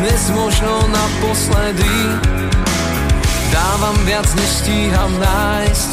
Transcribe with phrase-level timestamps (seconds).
[0.00, 1.96] dnes možno naposledy
[3.54, 5.90] Dávam viac, než stíham nájsť.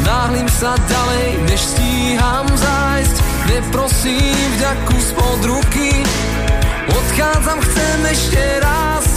[0.00, 3.16] Náhlim sa ďalej, než stíham zájsť.
[3.52, 5.92] Neprosím vďaku spod ruky.
[6.88, 9.16] Odchádzam, chcem ešte rásť.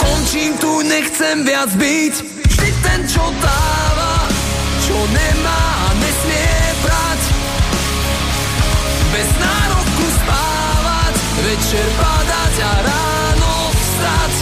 [0.00, 2.14] Končím tu, nechcem viac byť.
[2.48, 4.24] Vždy ten, čo dáva
[4.88, 5.64] Čo nemá,
[6.00, 7.22] nesmie brať.
[9.12, 11.88] Bez nároku spávať Večer
[12.60, 14.32] a ráno vstať.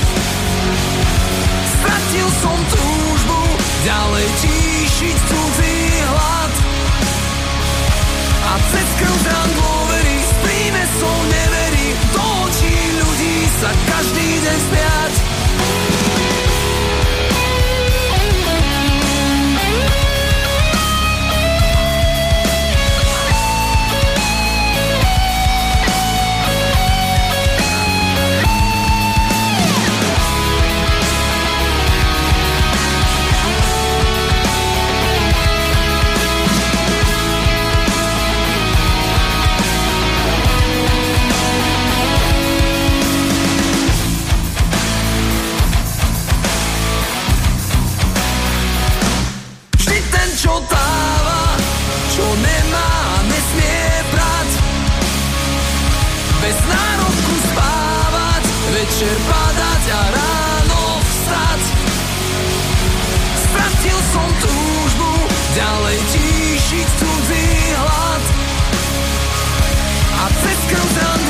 [1.71, 3.41] Stratil som túžbu
[3.81, 6.53] Ďalej tíšiť cudzí hlad.
[8.45, 11.89] A cez krv zran dôvery S prímesou neverí.
[12.13, 15.30] Do očí ľudí sa každý deň smiať
[59.01, 61.61] večer padať a ráno vstať.
[63.33, 65.11] Stratil som túžbu,
[65.57, 67.49] ďalej tíšiť cudzí
[67.81, 68.23] hlad.
[70.21, 71.30] A cez krv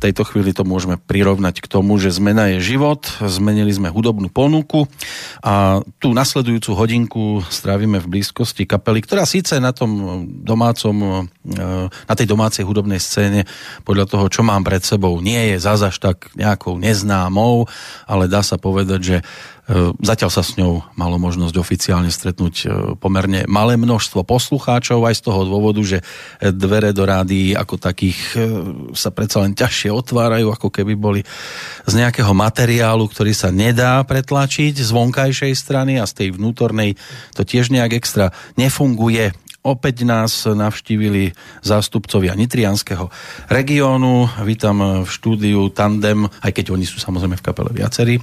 [0.00, 4.32] v tejto chvíli to môžeme prirovnať k tomu, že zmena je život, zmenili sme hudobnú
[4.32, 4.88] ponuku
[5.44, 12.14] a tú nasledujúcu hodinku strávime v blízkosti kapely, ktorá síce na tom domácom, e, na
[12.16, 13.44] tej domácej hudobnej scéne
[13.84, 17.68] podľa toho, čo mám pred sebou, nie je zazaž tak nejakou neznámou,
[18.08, 19.16] ale dá sa povedať, že
[20.02, 22.66] Zatiaľ sa s ňou malo možnosť oficiálne stretnúť e,
[22.98, 26.02] pomerne malé množstvo poslucháčov aj z toho dôvodu, že
[26.42, 28.38] dvere do rádií ako takých e,
[28.98, 31.20] sa predsa len ťažšie otvárajú, ako keby boli
[31.86, 36.98] z nejakého materiálu, ktorý sa nedá pretlačiť z vonkajšej strany a z tej vnútornej
[37.38, 39.30] to tiež nejak extra nefunguje.
[39.60, 43.12] Opäť nás navštívili zástupcovia Nitrianského
[43.52, 44.24] regiónu.
[44.40, 48.16] Vítam v štúdiu Tandem, aj keď oni sú samozrejme v kapele viacerí.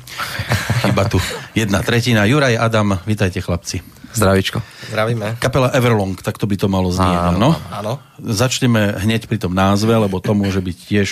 [0.89, 1.21] Iba tu
[1.53, 2.25] jedna tretina.
[2.25, 3.85] Juraj, Adam, vítajte chlapci.
[4.17, 4.65] Zdravičko.
[4.89, 5.37] Zdravíme.
[5.37, 7.53] Kapela Everlong, tak to by to malo znieť, áno?
[7.69, 8.01] Áno.
[8.17, 11.07] Začneme hneď pri tom názve, lebo to môže byť tiež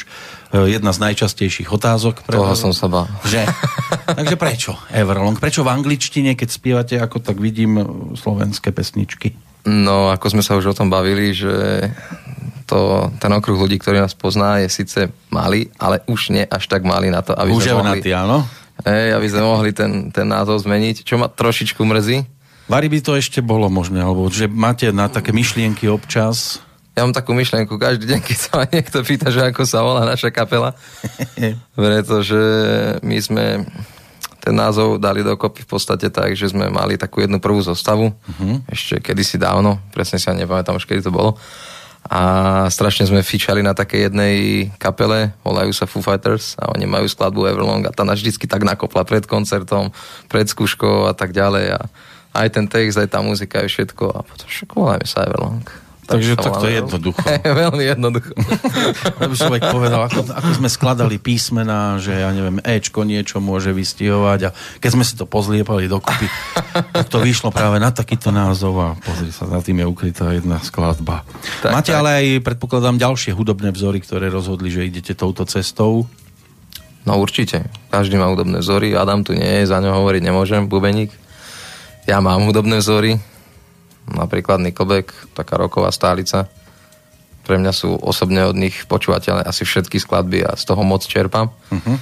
[0.57, 2.25] e, jedna z najčastejších otázok.
[2.25, 3.06] Pre Toho som sa bál.
[3.30, 3.45] Že?
[4.10, 5.38] Takže prečo Everlong?
[5.38, 7.78] Prečo v angličtine, keď spievate, ako tak vidím,
[8.18, 9.38] slovenské pesničky?
[9.66, 11.90] No, ako sme sa už o tom bavili, že
[12.66, 16.86] to, ten okruh ľudí, ktorý nás pozná, je síce malý, ale už nie až tak
[16.86, 18.38] malý na to, aby sme mohli, Uževnatý, áno?
[18.86, 21.06] hej, aby sme mohli ten, ten názov zmeniť.
[21.06, 22.26] Čo ma trošičku mrzí,
[22.66, 26.58] Vary by to ešte bolo možné, alebo že máte na také myšlienky občas.
[26.98, 30.02] ja mám takú myšlienku každý deň, keď sa ma niekto pýta, že ako sa volá
[30.02, 30.74] naša kapela.
[31.78, 32.42] Pretože
[33.06, 33.46] my sme
[34.45, 38.62] ten názov dali dokopy v podstate tak, že sme mali takú jednu prvú zostavu, uh-huh.
[38.69, 41.33] ešte kedysi dávno, presne si nepamätám už kedy to bolo.
[42.06, 42.21] a
[42.69, 47.50] strašne sme fičali na takej jednej kapele, volajú sa Foo Fighters a oni majú skladbu
[47.50, 49.89] Everlong a tá nás vždycky tak nakopla pred koncertom,
[50.30, 51.81] pred skúškou a tak ďalej a
[52.38, 55.85] aj ten text, aj tá muzika, aj všetko a potom všetko volajme sa Everlong.
[56.06, 57.18] Takže tak to je jednoducho.
[57.66, 58.31] Veľmi jednoducho.
[59.25, 64.40] Aby človek povedal, ako, ako sme skladali písmena, že ja neviem, Ečko niečo môže vystihovať
[64.46, 66.30] a keď sme si to pozliepali dokopy,
[66.94, 70.62] tak to vyšlo práve na takýto názov a pozri sa, za tým je ukrytá jedna
[70.62, 71.25] skladba.
[71.66, 72.00] Tak, Máte tak.
[72.06, 76.06] ale aj, predpokladám, ďalšie hudobné vzory, ktoré rozhodli, že idete touto cestou?
[77.06, 77.69] No určite.
[77.94, 78.98] Každý má hudobné vzory.
[78.98, 81.13] Adam tu nie je, za ňo hovoriť nemôžem, bubeník.
[82.10, 83.22] Ja mám hudobné vzory,
[84.10, 86.46] napríklad Nickelback, taká roková stálica.
[87.46, 91.54] Pre mňa sú osobne od nich počúvateľné asi všetky skladby a z toho moc čerpám.
[91.69, 91.98] Uh-huh.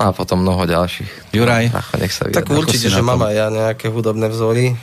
[0.00, 1.36] A potom mnoho ďalších.
[1.36, 1.70] Juraj?
[1.70, 4.74] Acho, nech sa tak určite, že mám aj ja nejaké hudobné vzory.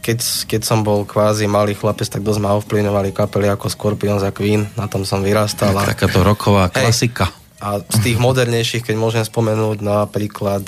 [0.00, 4.32] Keď, keď som bol kvázi malý chlapec, tak dosť ma ovplyvňovali kapely ako Scorpions a
[4.32, 4.64] Queen.
[4.78, 5.74] Na tom som vyrastal.
[5.76, 7.28] Takáto roková klasika.
[7.28, 7.60] Hej.
[7.60, 10.64] A z tých modernejších, keď môžem spomenúť napríklad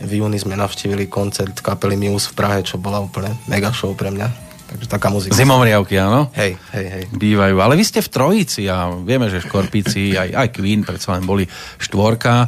[0.00, 4.08] v júni sme navštívili koncert kapely Muse v Prahe, čo bola úplne mega show pre
[4.08, 4.50] mňa.
[4.70, 5.34] Takže taká muzika.
[5.34, 6.30] Zimomriavky, áno?
[6.30, 7.04] Hej, hej, hej.
[7.10, 7.58] Bývajú.
[7.58, 11.42] Ale vy ste v trojici a vieme, že Škorpici, aj, aj Queen, predsa len boli
[11.82, 12.46] štvorka.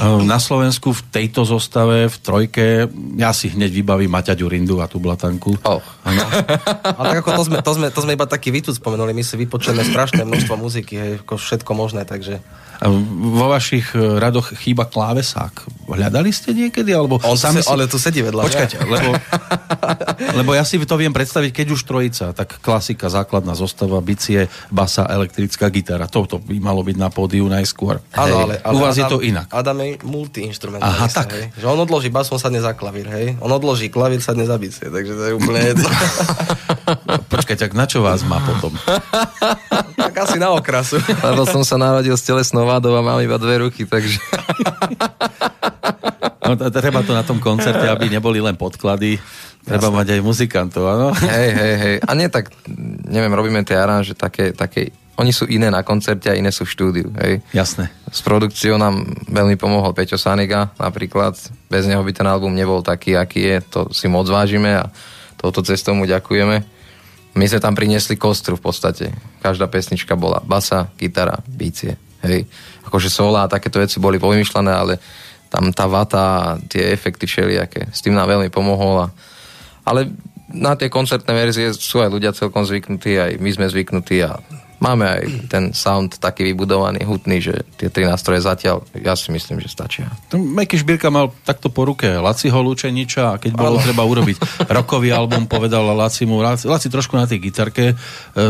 [0.00, 2.88] Ehm, na Slovensku v tejto zostave, v trojke,
[3.20, 5.60] ja si hneď vybavím Maťa Ďurindu a tú blatanku.
[5.68, 5.84] Oh.
[6.08, 9.36] Ale tak ako to sme, to, sme, to sme iba taký výtud spomenuli, my si
[9.36, 12.40] vypočujeme strašné množstvo muziky, hej, všetko možné, takže...
[12.78, 15.66] Vo vašich e, radoch chýba klávesák.
[15.90, 16.94] Hľadali ste niekedy?
[16.94, 17.66] Alebo On sami si...
[17.66, 18.46] Ale tu sedí vedľa.
[18.46, 19.10] Počkajte, lebo,
[20.38, 25.10] lebo ja si to viem predstaviť, keď už trojica, tak klasika, základná zostava, bicie, basa,
[25.10, 26.06] elektrická gitara.
[26.06, 27.98] Toto by malo byť na pódiu najskôr.
[28.14, 29.46] Áno, ale, ale U vás Adam, je to inak.
[29.50, 31.02] Adam je multiinstrumentalista.
[31.02, 31.28] Aha, tak.
[31.34, 31.44] Hej.
[31.58, 33.26] Že on odloží bas, on sadne za klavír, hej.
[33.42, 35.88] On odloží klavír, sadne za bicie, takže to je úplne jedno.
[37.34, 38.70] Počkajte, na čo vás má potom?
[40.08, 41.00] tak asi na okrasu.
[41.02, 44.20] Lebo som sa narodil s telesnou vádou a mám iba dve ruky, takže...
[46.48, 49.20] No, treba to na tom koncerte, aby neboli len podklady.
[49.68, 49.98] Treba Jasne.
[50.00, 51.12] mať aj muzikantov, áno?
[51.28, 51.94] Hej, hej, hej.
[52.00, 52.48] A nie tak,
[53.04, 54.88] neviem, robíme tie aranže také, také
[55.18, 57.08] oni sú iné na koncerte a iné sú v štúdiu.
[57.18, 57.42] Hej.
[57.50, 57.90] Jasné.
[58.06, 61.34] S produkciou nám veľmi pomohol Peťo Saniga napríklad.
[61.66, 63.56] Bez neho by ten album nebol taký, aký je.
[63.74, 64.88] To si moc vážime a
[65.34, 66.62] touto cestou mu ďakujeme.
[67.34, 69.10] My sme tam priniesli kostru v podstate.
[69.42, 71.98] Každá pesnička bola basa, gitara, bície.
[72.24, 72.48] Hej.
[72.86, 74.94] Akože sola a takéto veci boli povymýšľané, ale
[75.48, 77.88] tam tá vata tie efekty všelijaké.
[77.92, 79.04] S tým nám veľmi pomohol.
[79.04, 79.06] A...
[79.88, 80.12] Ale
[80.52, 84.40] na tie koncertné verzie sú aj ľudia celkom zvyknutí, aj my sme zvyknutí a
[84.78, 89.58] máme aj ten sound taký vybudovaný, hutný, že tie tri nástroje zatiaľ, ja si myslím,
[89.58, 90.06] že stačia.
[90.34, 93.84] Meky Šbírka mal takto po ruke Laciho Lučeniča a keď bolo Ale.
[93.90, 94.36] treba urobiť
[94.78, 97.94] rokový album, povedal Laci mu, Laci, Laci trošku na tej gitarke e,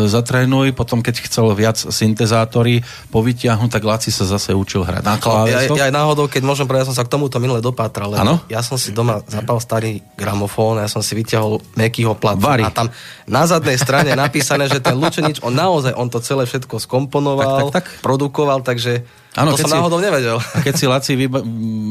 [0.06, 5.74] zatrénuj, potom keď chcel viac syntezátory povytiahnuť, tak Laci sa zase učil hrať na kláveso.
[5.74, 8.60] Ja, ja, aj náhodou, keď môžem ja som sa k tomuto minule dopátral, lebo ja
[8.62, 12.86] som si doma zapal starý gramofón, ja som si vyťahol Mekyho plat a tam
[13.26, 17.70] na zadnej strane napísané, že ten Lučenič, on naozaj, on to to celé všetko skomponoval,
[17.70, 17.86] tak, tak, tak.
[18.02, 19.06] produkoval, takže
[19.38, 20.42] Ano, to som si, náhodou nevedel.
[20.42, 21.38] A keď si Laci vyba,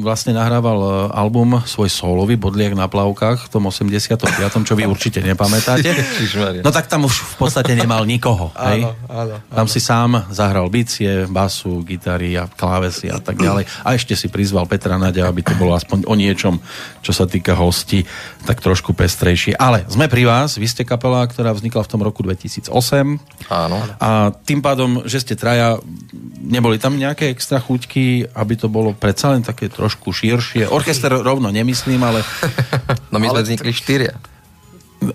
[0.04, 4.20] vlastne nahrával e, album svoj solový Bodliek na plavkách v tom 85.
[4.68, 5.88] čo vy určite nepamätáte,
[6.60, 8.52] no tak tam už v podstate nemal nikoho.
[8.68, 8.84] hej?
[8.84, 9.56] Áno, áno, áno.
[9.56, 13.64] Tam si sám zahral bicie, basu, gitary a klávesy a tak ďalej.
[13.88, 16.60] A ešte si prizval Petra Nadia, aby to bolo aspoň o niečom,
[17.00, 18.04] čo sa týka hostí,
[18.44, 19.56] tak trošku pestrejšie.
[19.56, 22.72] Ale sme pri vás, vy ste kapela, ktorá vznikla v tom roku 2008.
[23.48, 23.78] Áno.
[24.04, 25.80] A tým pádom, že ste traja,
[26.44, 30.66] neboli tam nejaké extra chuťky, aby to bolo predsa len také trošku širšie.
[30.74, 32.26] Orchester rovno nemyslím, ale...
[33.14, 34.18] No my sme vznikli štyria.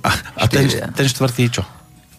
[0.06, 1.66] A, a ten, ten štvrtý čo?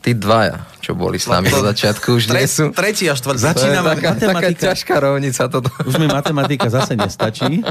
[0.03, 2.75] Tí dvaja, čo boli s nami no, do začiatku, už tre, nie sú.
[2.75, 3.39] Tretí a štvrtý.
[3.39, 5.71] Začína to taká, taká ťažká rovnica toto.
[5.87, 7.63] Už mi matematika zase nestačí.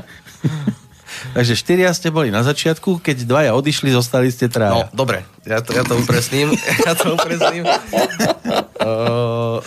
[1.37, 4.75] Takže štyria ste boli na začiatku, keď dvaja odišli, zostali ste traja.
[4.75, 6.51] No, dobre, ja to, ja to upresním.
[6.89, 7.63] ja to upresním.
[7.63, 9.63] uh,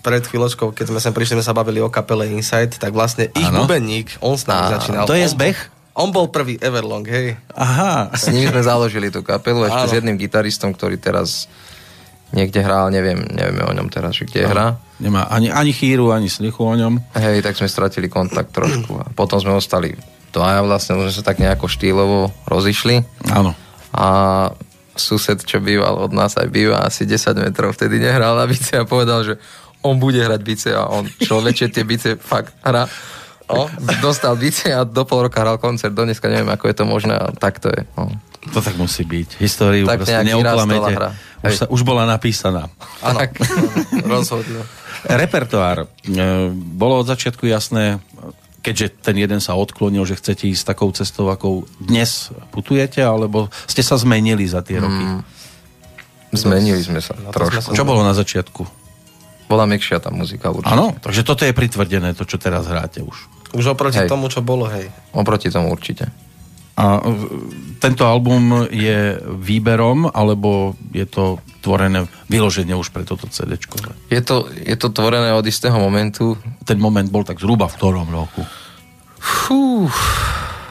[0.00, 3.48] pred chvíľočkou, keď sme sem prišli, sme sa bavili o kapele Insight, tak vlastne ich
[3.48, 3.64] ano.
[3.64, 5.04] bubeník, on s nami začínal.
[5.06, 5.58] To je zbeh?
[5.98, 7.34] On bol prvý Everlong, hej.
[7.58, 8.14] Aha.
[8.14, 9.90] S nimi sme založili tú kapelu, ešte ano.
[9.90, 11.50] s jedným gitaristom, ktorý teraz
[12.30, 14.78] niekde hral, neviem, nevieme o ňom teraz, že kde hrá.
[15.02, 17.02] Nemá ani, ani chýru, ani slichu o ňom.
[17.18, 19.00] Hej, tak sme stratili kontakt trošku.
[19.00, 19.96] A potom sme ostali
[20.30, 23.02] dvaja vlastne, sme sa tak nejako štýlovo rozišli.
[23.32, 23.56] Áno.
[23.90, 24.06] A
[24.98, 28.84] sused, čo býval od nás, aj býva asi 10 metrov, vtedy nehral na bice a
[28.84, 29.34] povedal, že
[29.82, 32.86] on bude hrať bice a on človeče tie bice fakt hrá.
[33.48, 33.64] O,
[34.04, 35.96] dostal bice a do pol roka hral koncert.
[35.96, 37.80] Do dneska neviem, ako je to možné a tak to je.
[37.96, 38.12] O.
[38.52, 39.40] To tak musí byť.
[39.40, 40.94] Históriu tak proste neoklamete.
[41.38, 42.66] Už, sa, už bola napísaná.
[43.02, 43.18] Áno,
[44.04, 44.62] rozhodne.
[45.06, 45.86] Repertoár.
[46.02, 48.02] E, bolo od začiatku jasné,
[48.62, 53.86] keďže ten jeden sa odklonil, že chcete ísť takou cestou, akou dnes putujete, alebo ste
[53.86, 55.04] sa zmenili za tie roky?
[55.04, 55.22] Mm,
[56.34, 57.70] zmenili sme sa no, trošku.
[57.70, 58.87] Čo bolo na začiatku?
[59.48, 60.76] Bola mekšia tá muzika určite.
[60.76, 63.16] Áno, takže toto je pritvrdené, to čo teraz hráte už.
[63.56, 64.08] Už oproti hej.
[64.12, 64.92] tomu, čo bolo, hej.
[65.16, 66.12] Oproti tomu určite.
[66.78, 67.12] A e,
[67.82, 73.58] tento album je výberom, alebo je to tvorené vyloženie už pre toto CD?
[74.12, 76.38] Je to, je to tvorené od istého momentu.
[76.62, 78.46] Ten moment bol tak zhruba v ktorom roku?
[79.18, 79.90] Fú.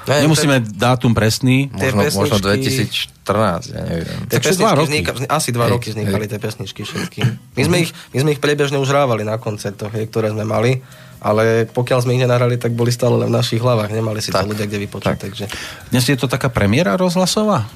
[0.08, 0.72] Ne, Nemusíme te...
[0.72, 1.68] dátum presný.
[1.68, 2.16] Možno, pesničky...
[2.16, 4.18] možno 2014, ja neviem.
[4.32, 4.88] Tie dva roky.
[4.88, 6.32] Vznika, asi dva hej, roky vznikali hej.
[6.32, 7.20] tie pesničky všetky.
[7.60, 10.80] My sme, ich, my sme ich priebežne už hrávali na koncertoch, hej, ktoré sme mali,
[11.20, 14.48] ale pokiaľ sme ich nenahrali, tak boli stále len v našich hlavách, nemali si tak,
[14.48, 15.12] to ľudia kde vypočuť.
[15.12, 15.20] Tak.
[15.28, 15.46] Takže...
[15.92, 17.68] Dnes je to taká premiéra rozhlasová?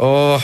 [0.00, 0.40] O...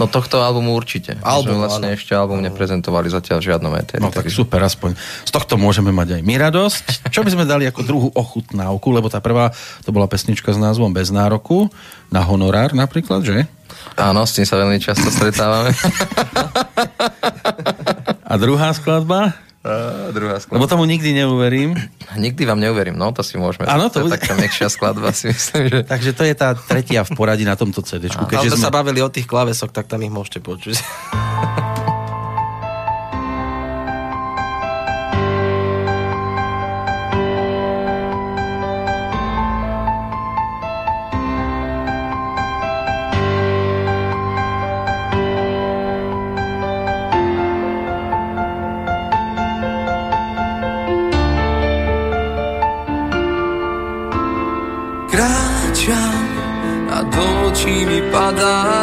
[0.00, 1.20] No tohto albumu určite.
[1.20, 1.96] Album, vlastne áno.
[2.00, 4.00] ešte album neprezentovali zatiaľ žiadnom éteri.
[4.00, 7.12] No tak super, aspoň z tohto môžeme mať aj my radosť.
[7.12, 9.52] Čo by sme dali ako druhú ochutnávku, lebo tá prvá
[9.84, 11.68] to bola pesnička s názvom Bez nároku,
[12.08, 13.44] na honorár napríklad, že?
[14.00, 15.76] Áno, s tým sa veľmi často stretávame.
[18.24, 19.36] A druhá skladba?
[19.60, 20.56] A druhá skladba.
[20.56, 21.76] Lebo tomu nikdy neuverím.
[22.16, 23.68] Nikdy vám neuverím, no to si môžeme.
[23.68, 25.68] Áno, to, to je taká mekšia skladba, si myslím.
[25.68, 25.78] Že...
[25.84, 28.08] Takže to je tá tretia v poradí na tomto CD.
[28.08, 30.80] Keď sme sa bavili o tých klavesoch, tak tam ich môžete počuť.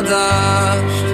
[0.03, 1.07] dážď.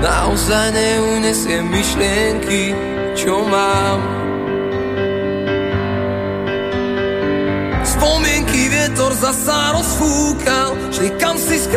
[0.00, 2.72] Naozaj neunesiem myšlienky,
[3.14, 4.00] čo mám.
[7.84, 11.68] Spomienky vietor zasa rozfúkal, šli kam si s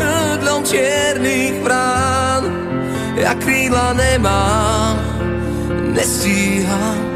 [0.64, 2.44] čiernych brán.
[3.20, 4.96] Ja krídla nemám,
[5.94, 7.13] nestíham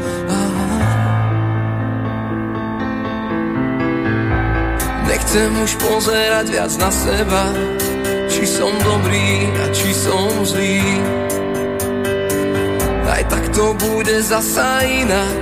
[5.28, 7.52] Nechcem už pozerať viac na seba
[8.32, 10.80] Či som dobrý a či som zlý.
[13.04, 15.36] Aj tak to bude zasa inak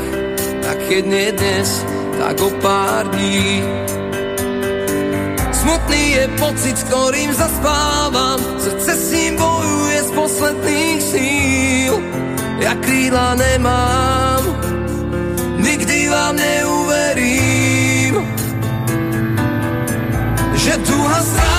[0.66, 1.86] A keď nie dnes,
[2.18, 3.62] tak o pár dní.
[5.54, 8.42] Smutný je pocit, s ktorým zaspávam.
[8.58, 11.94] Srdce s ním bojuje z posledných síl.
[12.58, 14.42] Ja krídla nemám
[15.62, 16.65] Nikdy vám neuverím
[21.16, 21.55] že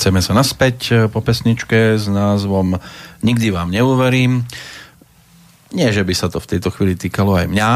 [0.00, 2.80] Vraceme sa naspäť e, po pesničke s názvom
[3.20, 4.48] Nikdy vám neuverím.
[5.76, 7.70] Nie, že by sa to v tejto chvíli týkalo aj mňa.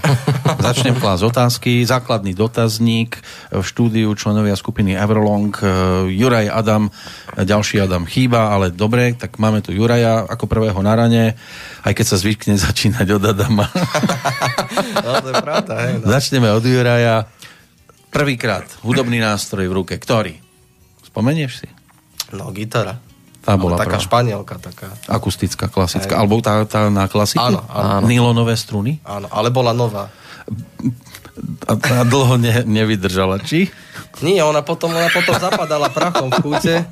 [0.64, 1.84] Začnem klásť otázky.
[1.84, 3.20] Základný dotazník
[3.52, 5.52] v štúdiu členovia skupiny Everlong.
[5.60, 5.68] E,
[6.16, 6.88] Juraj Adam,
[7.36, 11.36] ďalší Adam chýba, ale dobre, tak máme tu Juraja ako prvého na rane,
[11.84, 13.68] aj keď sa zvykne začínať od Adama.
[15.04, 16.08] no, to je pravda, hej, no.
[16.08, 17.28] Začneme od Juraja.
[18.08, 20.00] Prvýkrát hudobný nástroj v ruke.
[20.00, 20.47] Ktorý?
[21.18, 21.68] Spomenieš si?
[22.30, 23.02] No, gitara.
[23.42, 24.06] Tá bola taká prv.
[24.06, 24.94] španielka, taká.
[25.10, 26.14] Akustická, klasická.
[26.14, 26.22] Aj.
[26.22, 27.42] Alebo tá, tá na klasiku?
[27.42, 28.06] Áno, áno.
[28.06, 29.02] Nylonové struny?
[29.02, 30.14] Áno, ale bola nová.
[31.66, 33.66] A, a dlho ne, nevydržala, či?
[34.22, 36.86] Nie, ona potom, ona potom zapadala prachom v kúte.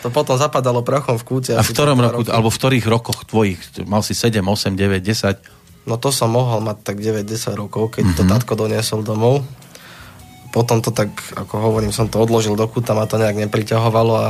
[0.00, 1.52] To potom zapadalo prachom v kúte.
[1.52, 2.32] A v ktorom roku, roky.
[2.32, 3.60] alebo v ktorých rokoch tvojich?
[3.84, 5.84] Mal si 7, 8, 9, 10?
[5.84, 8.16] No to som mohol mať tak 9-10 rokov, keď mm-hmm.
[8.16, 8.30] to mhm.
[8.32, 9.44] tatko doniesol domov.
[10.54, 14.28] Potom to tak, ako hovorím, som to odložil do kúta, ma to nejak nepriťahovalo a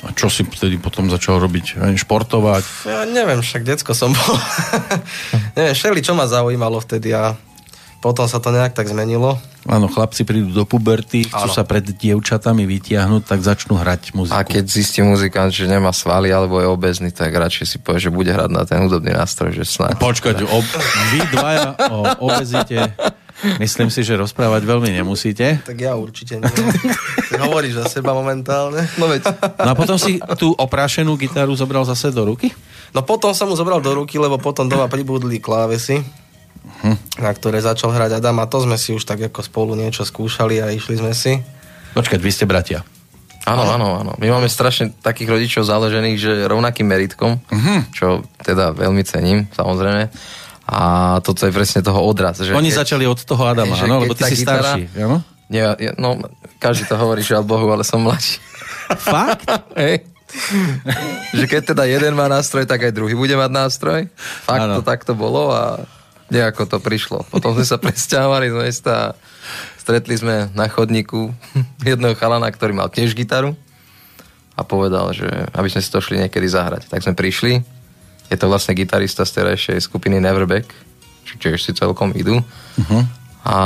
[0.00, 1.76] a čo si vtedy potom začal robiť?
[2.00, 2.88] Športovať?
[2.88, 4.32] Ja neviem, však decko som bol.
[5.60, 7.36] neviem, všeli, čo ma zaujímalo vtedy a
[8.00, 9.36] potom sa to nejak tak zmenilo.
[9.68, 11.52] Áno, chlapci prídu do puberty, chcú Áno.
[11.52, 14.32] sa pred dievčatami vytiahnuť, tak začnú hrať muziku.
[14.32, 18.08] A keď zistí muzikant, že nemá svaly alebo je obezný, tak radšej si povie, že
[18.08, 20.00] bude hrať na ten hudobný nástroj, že snáď.
[20.00, 20.64] Počkať, ob,
[21.12, 22.88] vy dvaja o obezite
[23.62, 25.64] Myslím si, že rozprávať veľmi nemusíte.
[25.64, 26.52] Tak ja určite nie.
[27.30, 28.84] Ty hovoríš za seba momentálne.
[29.00, 29.24] No veď.
[29.64, 32.52] No a potom si tú oprášenú gitaru zobral zase do ruky?
[32.92, 36.02] No potom som mu zobral do ruky, lebo potom doma pribudli klávesy,
[36.84, 37.22] hm.
[37.22, 40.60] na ktoré začal hrať Adam a to sme si už tak ako spolu niečo skúšali
[40.60, 41.38] a išli sme si.
[41.96, 42.82] Počkať, vy ste bratia.
[43.48, 44.12] Áno, áno, áno.
[44.20, 47.88] My máme strašne takých rodičov založených, že rovnakým meritkom, uh-huh.
[47.88, 50.12] čo teda veľmi cením, samozrejme.
[50.70, 52.38] A toto je presne toho odraz.
[52.38, 55.18] Že Oni keď, začali od toho Adama, že áno, lebo ty si gitara, starší, áno?
[55.50, 56.22] Nie, no,
[56.62, 58.38] každý to hovorí, že Bohu, ale som mladší.
[59.02, 59.50] Fakt?
[59.82, 60.06] Hej.
[61.34, 64.06] že keď teda jeden má nástroj, tak aj druhý bude mať nástroj.
[64.46, 64.78] Fakt ano.
[64.78, 65.82] to takto bolo a
[66.30, 67.26] nejako to prišlo.
[67.34, 69.14] Potom sme sa presťahovali z mesta a
[69.74, 71.34] stretli sme na chodníku
[71.82, 73.58] jedného chalana, ktorý mal tiež gitaru
[74.54, 76.86] a povedal, že aby sme si to šli niekedy zahrať.
[76.86, 77.66] Tak sme prišli,
[78.30, 80.70] je to vlastne gitarista z terajšej skupiny Neverback,
[81.26, 82.38] čo tiež si celkom idú.
[82.38, 83.02] Uh-huh.
[83.42, 83.56] A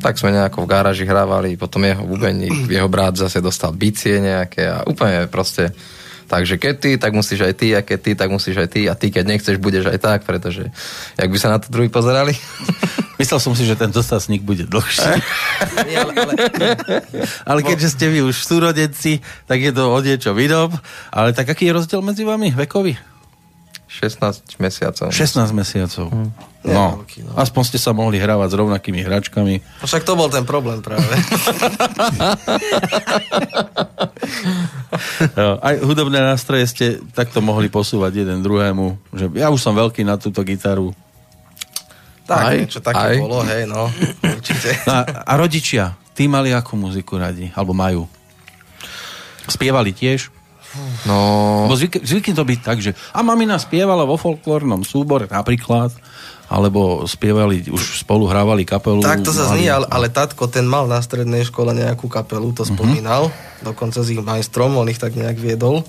[0.00, 4.68] tak sme nejako v garáži hrávali, potom jeho bubeník, jeho brat zase dostal bicie nejaké
[4.68, 5.72] a úplne proste
[6.26, 8.98] Takže keď ty, tak musíš aj ty, a keď ty, tak musíš aj ty, a
[8.98, 10.66] ty, keď nechceš, budeš aj tak, pretože
[11.14, 12.34] jak by sa na to druhý pozerali?
[13.22, 15.06] Myslel som si, že ten dostasník bude dlhší.
[16.02, 16.34] ale, ale...
[17.46, 20.74] ale keďže ste vy už súrodenci, tak je to o niečo vydob.
[21.14, 22.98] Ale tak aký je rozdiel medzi vami vekový?
[23.86, 25.08] 16 mesiacov.
[25.14, 26.06] 16 mesiacov.
[26.10, 26.30] Hmm.
[26.66, 29.62] No, veľký, no, aspoň ste sa mohli hrávať s rovnakými hračkami.
[29.62, 31.06] No však to bol ten problém práve.
[35.38, 38.98] jo, aj hudobné nástroje ste takto mohli posúvať jeden druhému.
[39.14, 40.90] Že ja už som veľký na túto gitaru.
[42.26, 43.16] Tak, aj, niečo také aj.
[43.22, 43.86] bolo, hej, no,
[44.18, 44.74] určite.
[44.82, 47.54] No a, a rodičia, tí mali akú muziku radi?
[47.54, 48.10] Alebo majú?
[49.46, 50.34] Spievali tiež?
[51.08, 51.16] No...
[51.70, 55.94] Bo zvyk, zvykne to byť tak, že a mamina spievala vo folklórnom súbore napríklad,
[56.46, 59.02] alebo spievali, už spolu hrávali kapelu.
[59.02, 62.62] Tak to sa znie, ale, ale tatko, ten mal na strednej škole nejakú kapelu, to
[62.62, 62.70] mhm.
[62.76, 63.66] spomínal, uh-huh.
[63.72, 65.82] dokonca s ich majstrom, on ich tak nejak viedol.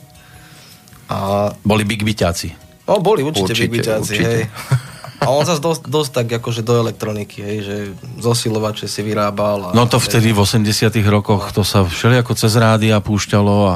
[1.07, 1.51] A...
[1.63, 2.67] Boli big byťáci.
[2.87, 4.43] No, boli určite, určite big byťáci, hej.
[5.17, 7.75] A on zase dosť, dosť tak akože do elektroniky, hej, že
[8.21, 9.71] zosilovače si vyrábal.
[9.71, 13.75] A no to vtedy v 80 rokoch to sa všelijako cez rádia púšťalo a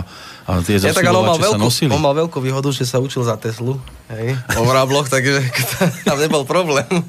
[0.51, 1.91] a tie ja, tak, ale on mal, veľkú, nosili.
[1.93, 3.77] on mal veľkú výhodu, že sa učil za Teslu,
[4.10, 5.38] hej, o vrabloch, takže
[6.08, 6.88] tam nebol problém.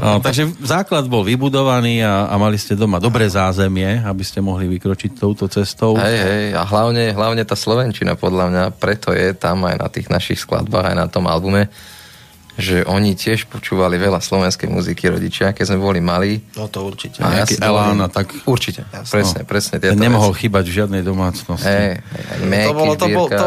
[0.00, 4.64] No, takže základ bol vybudovaný a, a mali ste doma dobré zázemie, aby ste mohli
[4.64, 5.92] vykročiť touto cestou.
[6.00, 10.08] Hej, hej, a hlavne, hlavne tá Slovenčina podľa mňa, preto je tam aj na tých
[10.08, 11.68] našich skladbách, aj na tom albume,
[12.60, 16.38] že oni tiež počúvali veľa slovenskej muziky rodičia, keď sme boli malí.
[16.54, 17.24] No to určite.
[17.24, 18.30] A ja si Elán a tak...
[18.46, 19.10] Určite, Jasne.
[19.10, 19.74] presne, presne.
[19.80, 20.46] Ten nemohol veci.
[20.46, 21.66] chýbať v žiadnej domácnosti.
[21.66, 21.98] Hey,
[22.44, 23.46] hey, to, bolo, to, bol, to,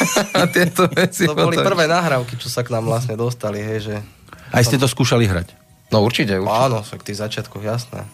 [0.56, 1.24] tieto veci.
[1.26, 3.96] To boli prvé nahrávky, čo sa k nám vlastne dostali, hej, že...
[4.52, 5.56] Aj ste to skúšali hrať?
[5.90, 6.54] No určite, určite.
[6.70, 8.06] Áno, v tých začiatkoch, jasné.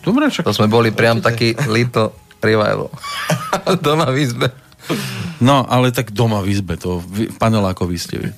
[0.00, 0.48] Dobre, však...
[0.48, 2.88] To sme boli priam taký little revival.
[3.84, 4.48] Doma v izbe.
[5.40, 8.30] No, ale tak doma v izbe, to v panelákovi ste vy.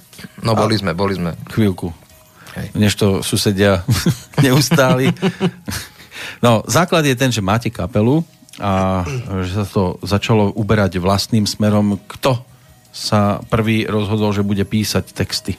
[0.46, 1.34] No, boli sme, boli sme.
[1.50, 1.90] Chvíľku.
[2.54, 2.66] Hej.
[2.76, 3.82] Než to susedia
[4.44, 5.10] neustáli.
[6.44, 8.22] No, základ je ten, že máte kapelu
[8.60, 9.02] a
[9.42, 11.96] že sa to začalo uberať vlastným smerom.
[12.06, 12.44] Kto
[12.92, 15.56] sa prvý rozhodol, že bude písať texty?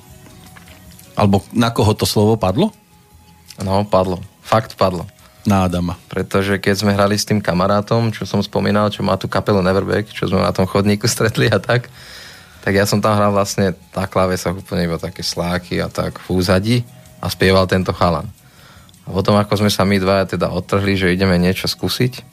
[1.18, 2.70] Alebo na koho to slovo padlo?
[3.62, 4.22] No, padlo.
[4.46, 5.10] Fakt padlo.
[5.44, 6.00] Na Adama.
[6.08, 10.12] Pretože keď sme hrali s tým kamarátom, čo som spomínal, čo má tú kapelu Neverback,
[10.12, 11.92] čo sme na tom chodníku stretli a tak,
[12.64, 16.28] tak ja som tam hral vlastne na klávesach úplne iba také sláky a tak v
[16.32, 16.78] úzadí
[17.20, 18.28] a spieval tento chalan.
[19.04, 22.24] A potom ako sme sa my dvaja teda odtrhli, že ideme niečo skúsiť,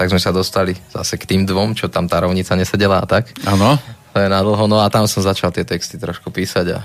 [0.00, 3.36] tak sme sa dostali zase k tým dvom, čo tam tá rovnica nesedela a tak.
[3.44, 3.76] Áno.
[4.10, 6.80] To je na dlho, no a tam som začal tie texty trošku písať a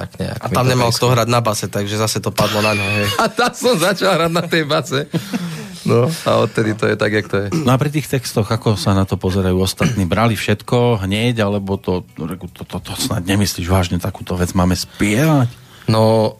[0.00, 0.40] tak nejak.
[0.40, 3.06] A tam nemal kto hrať na base, takže zase to padlo na ňo, hej.
[3.22, 5.04] A tam som začal hrať na tej base.
[5.84, 7.46] No a odtedy to je tak, jak to je.
[7.52, 10.04] No a pri tých textoch, ako sa na to pozerajú ostatní?
[10.08, 14.76] Brali všetko hneď, alebo to, to, to, to, to snad nemyslíš vážne, takúto vec máme
[14.76, 15.52] spievať?
[15.88, 16.36] No...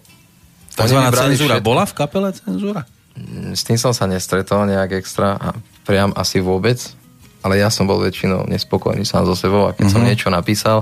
[0.77, 1.61] Takzvaná cenzúra.
[1.61, 1.69] Všetko.
[1.69, 2.83] Bola v kapele cenzúra?
[3.17, 5.49] Mm, s tým som sa nestretol nejak extra a
[5.85, 6.79] priam asi vôbec,
[7.41, 9.93] ale ja som bol väčšinou nespokojný sám so sebou a keď mm-hmm.
[9.93, 10.09] som mhm.
[10.09, 10.79] niečo napísal,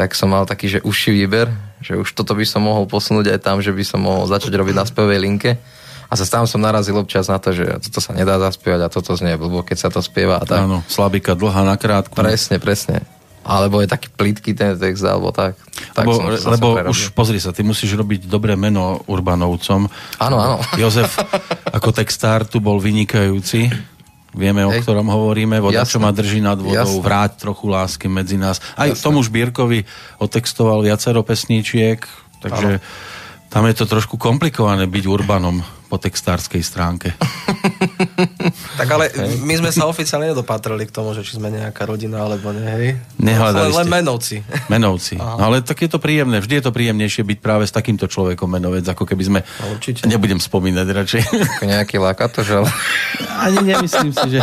[0.00, 1.52] tak som mal taký, že užší výber,
[1.84, 4.72] že už toto by som mohol posunúť aj tam, že by som mohol začať robiť
[4.72, 5.60] na spevej linke.
[6.08, 9.12] A sa tam som narazil občas na to, že toto sa nedá zaspievať a toto
[9.12, 10.40] znie blbo, keď sa to spieva.
[10.40, 10.64] A tak.
[10.64, 12.16] Áno, slabika dlhá na krátku.
[12.16, 13.04] Presne, presne
[13.40, 15.56] alebo je taký plitký ten text, alebo tak.
[15.96, 19.88] tak lebo lebo už pozri sa, ty musíš robiť dobré meno Urbanovcom.
[20.20, 20.56] Áno, áno.
[20.76, 21.16] Jozef
[21.76, 23.72] ako textár tu bol vynikajúci.
[24.30, 24.68] Vieme, Hej.
[24.68, 25.58] o ktorom hovoríme.
[25.58, 25.90] Voda, Jasne.
[25.90, 27.02] čo ma drží nad vodou, Jasne.
[27.02, 28.62] vráť trochu lásky medzi nás.
[28.78, 29.02] Aj Jasne.
[29.02, 29.82] tomu Žbírkovi
[30.22, 31.98] otextoval viacero pesníčiek,
[32.38, 32.84] takže ano.
[33.50, 37.18] tam je to trošku komplikované byť Urbanom po textárskej stránke.
[38.78, 39.10] tak ale
[39.42, 42.86] my sme sa oficiálne nedopatrali k tomu, že či sme nejaká rodina alebo nie, hej?
[43.18, 44.46] Nehľadali len, len menovci.
[44.70, 45.18] Menovci.
[45.18, 46.38] No, ale tak je to príjemné.
[46.38, 49.38] Vždy je to príjemnejšie byť práve s takýmto človekom menovec, ako keby sme...
[49.42, 50.06] No, určite.
[50.06, 51.22] Nebudem spomínať radšej.
[51.58, 52.70] Ako nejaký lakatož, ale...
[53.50, 54.40] Ani nemyslím si, že,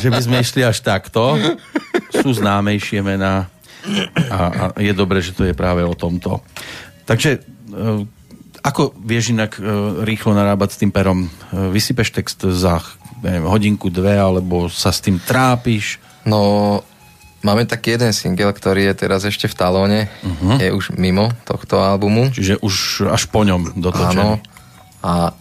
[0.00, 1.36] že by sme išli až takto.
[2.16, 3.52] Sú známejšie mená
[4.30, 4.38] a,
[4.76, 6.44] a je dobré, že to je práve o tomto.
[7.08, 7.40] Takže e,
[8.60, 9.62] ako vieš inak e,
[10.04, 11.26] rýchlo narábať s tým perom?
[11.26, 11.28] E,
[11.72, 12.80] vysypeš text za
[13.20, 16.00] neviem, hodinku, dve, alebo sa s tým trápiš?
[16.24, 16.80] No,
[17.44, 20.00] máme taký jeden single, ktorý je teraz ešte v talóne.
[20.24, 20.56] Uh-huh.
[20.56, 22.32] Je už mimo tohto albumu.
[22.32, 24.40] Čiže už až po ňom dotočený.
[24.40, 24.40] Áno.
[25.00, 25.32] A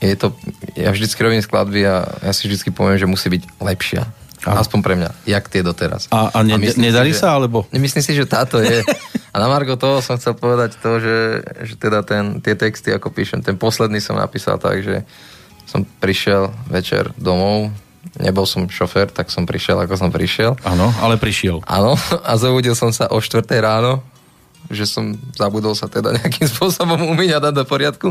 [0.00, 0.36] je to,
[0.76, 4.04] ja vždycky robím skladby a ja si vždycky poviem, že musí byť lepšia.
[4.46, 4.62] Aha.
[4.62, 5.10] Aspoň pre mňa.
[5.26, 6.06] Jak tie doteraz.
[6.14, 7.66] A, a, ne, a nedarí si, sa, alebo?
[7.74, 8.84] Myslím si, že táto je.
[9.36, 13.12] A na Margo toho som chcel povedať to, že, že teda ten, tie texty, ako
[13.12, 15.04] píšem, ten posledný som napísal tak, že
[15.68, 17.68] som prišiel večer domov,
[18.16, 20.56] nebol som šofér, tak som prišiel, ako som prišiel.
[20.64, 21.60] Áno, ale prišiel.
[21.68, 24.00] Áno, a zobudil som sa o 4 ráno
[24.70, 28.08] že som zabudol sa teda nejakým spôsobom umyť a dať do poriadku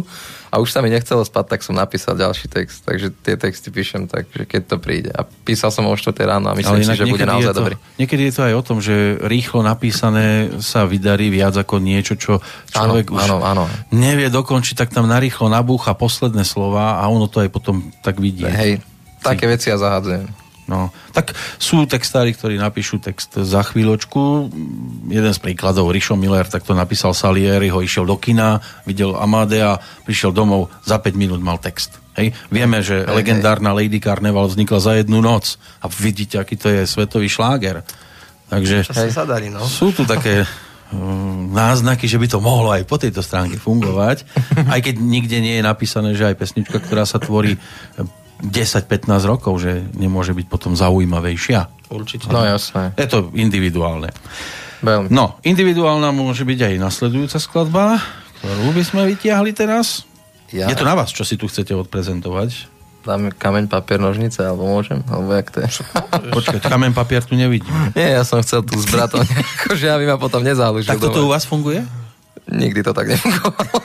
[0.53, 4.07] a už sa mi nechcelo spať, tak som napísal ďalší text, takže tie texty píšem
[4.07, 5.11] tak, že keď to príde.
[5.11, 7.75] A písal som o 4 ráno a myslím si, že bude naozaj to, dobrý.
[7.99, 12.39] Niekedy je to aj o tom, že rýchlo napísané sa vydarí viac ako niečo, čo
[12.71, 13.63] človek áno, už áno, áno.
[13.91, 18.47] nevie dokončiť, tak tam narýchlo nabúcha posledné slova a ono to aj potom tak vidie.
[18.47, 18.79] Hej,
[19.19, 20.44] také veci ja zahadzujem.
[20.65, 24.49] No, tak sú textári, ktorí napíšu text za chvíľočku.
[25.13, 29.77] Jeden z príkladov, Rišo Miller, tak to napísal Salieri, ho išiel do kina, videl Amadea,
[30.09, 32.01] prišiel domov, za 5 minút mal text.
[32.17, 32.33] Hej.
[32.49, 33.85] Vieme, že hej, legendárna hej.
[33.85, 37.85] Lady Carnival vznikla za jednu noc a vidíte, aký to je svetový šláger.
[38.49, 39.61] Takže hej, sa darí, no.
[39.61, 40.49] sú tu také
[40.95, 44.25] mm, náznaky, že by to mohlo aj po tejto stránke fungovať,
[44.73, 47.61] aj keď nikde nie je napísané, že aj pesnička, ktorá sa tvorí
[48.43, 51.91] 10-15 rokov, že nemôže byť potom zaujímavejšia.
[51.91, 52.27] Určite.
[52.27, 52.91] No jasné.
[52.99, 54.11] Je to individuálne.
[54.83, 55.07] Veľmi.
[55.09, 58.01] No, individuálna môže byť aj nasledujúca skladba,
[58.43, 60.03] ktorú by sme vytiahli teraz.
[60.53, 60.69] Ja.
[60.69, 62.75] Je to na vás, čo si tu chcete odprezentovať.
[63.05, 65.05] Dáme kameň, papier, nožnice, alebo môžem?
[65.05, 65.69] Alebo jak to je?
[66.37, 67.69] Počkaj, kameň, papier tu nevidím.
[67.93, 69.21] Nie, ja som chcel tu s bratom,
[69.61, 70.89] akože aby ma potom nezálužil.
[70.89, 71.85] Tak toto u vás funguje?
[72.45, 73.79] Nikdy to tak nefungovalo.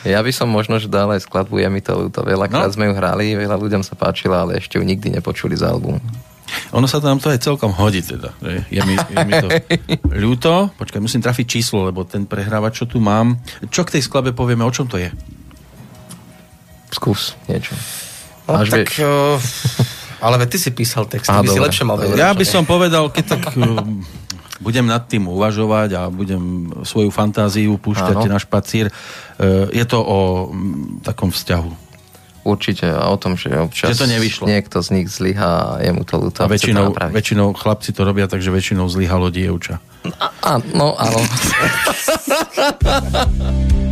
[0.00, 2.24] Ja by som možno, že dal aj skladbu Je mi to ľúto.
[2.24, 2.74] Veľakrát no.
[2.74, 6.00] sme ju hrali, veľa ľuďom sa páčila, ale ešte ju nikdy nepočuli z album.
[6.74, 8.34] Ono sa tam to aj celkom hodí teda.
[8.72, 9.48] Je mi, je mi to
[10.24, 10.72] ľúto.
[10.74, 13.38] Počkaj, musím trafiť číslo, lebo ten prehrávač, čo tu mám.
[13.70, 15.12] Čo k tej skladbe povieme, o čom to je?
[16.90, 17.76] Skús niečo.
[18.50, 19.38] No, Až tak, uh,
[20.26, 22.18] ale ty si písal text, by si lepšie mal vedieť.
[22.18, 23.54] Ja by som povedal, keď tak
[24.60, 28.36] budem nad tým uvažovať a budem svoju fantáziu púšťať Áno.
[28.36, 28.88] na špacír.
[28.88, 28.92] E,
[29.72, 30.18] je to o
[31.00, 31.88] takom vzťahu.
[32.40, 34.48] Určite a o tom, že občas že to nevyšlo.
[34.48, 36.40] niekto z nich zlyhá a je mu to ľúto.
[36.40, 39.76] A väčšinou, väčšinou chlapci to robia, takže väčšinou zlyhalo dievča.
[40.16, 41.20] A, a, no, áno.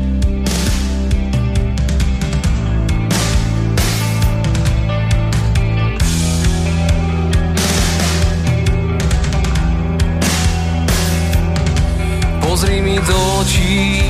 [13.58, 14.02] očí.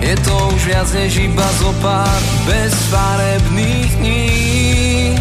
[0.00, 5.16] Je to už viac než iba zo pár bezfarebných dní.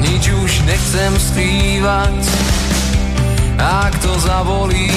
[0.00, 2.16] Nič už nechcem skrývať.
[3.60, 4.92] Ak to zavolí,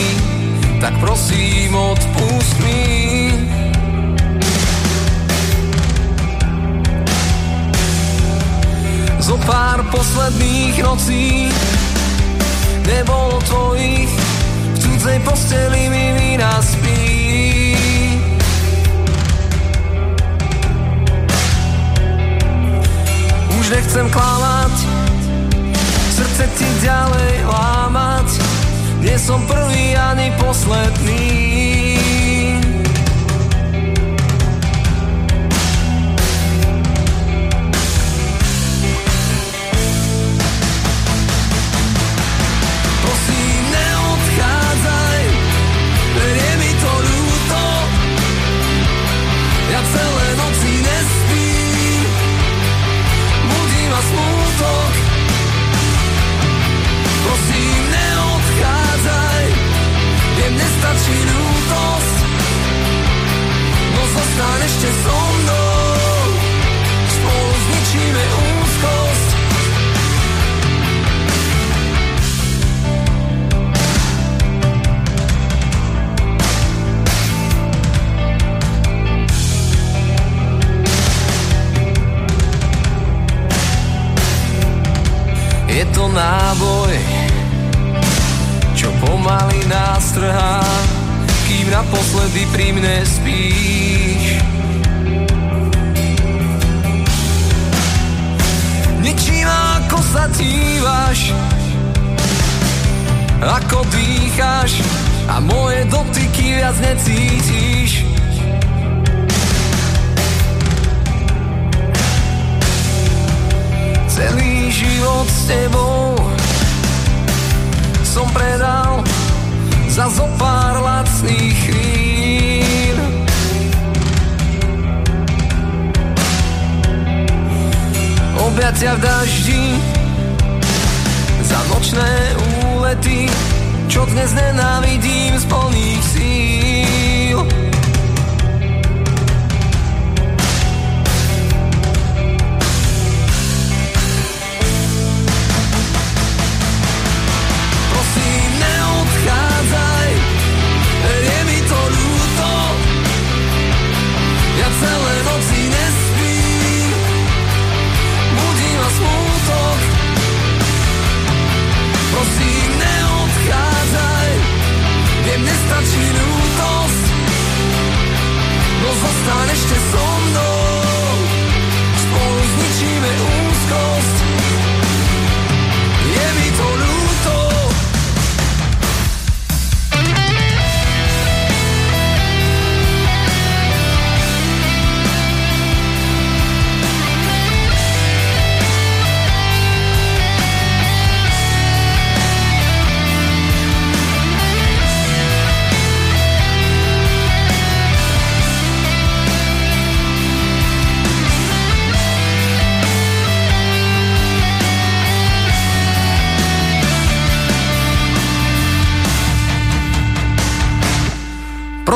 [0.80, 2.84] tak prosím odpust mi.
[9.20, 11.52] Zo pár posledných nocí
[12.90, 14.10] nebolo tvojich
[14.74, 17.06] v cudzej posteli mi vína spí.
[23.60, 24.74] Už nechcem klamať
[26.20, 28.28] srdce ti ďalej lámať.
[29.00, 31.89] Nie som prvý ani posledný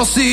[0.04, 0.33] Prosím,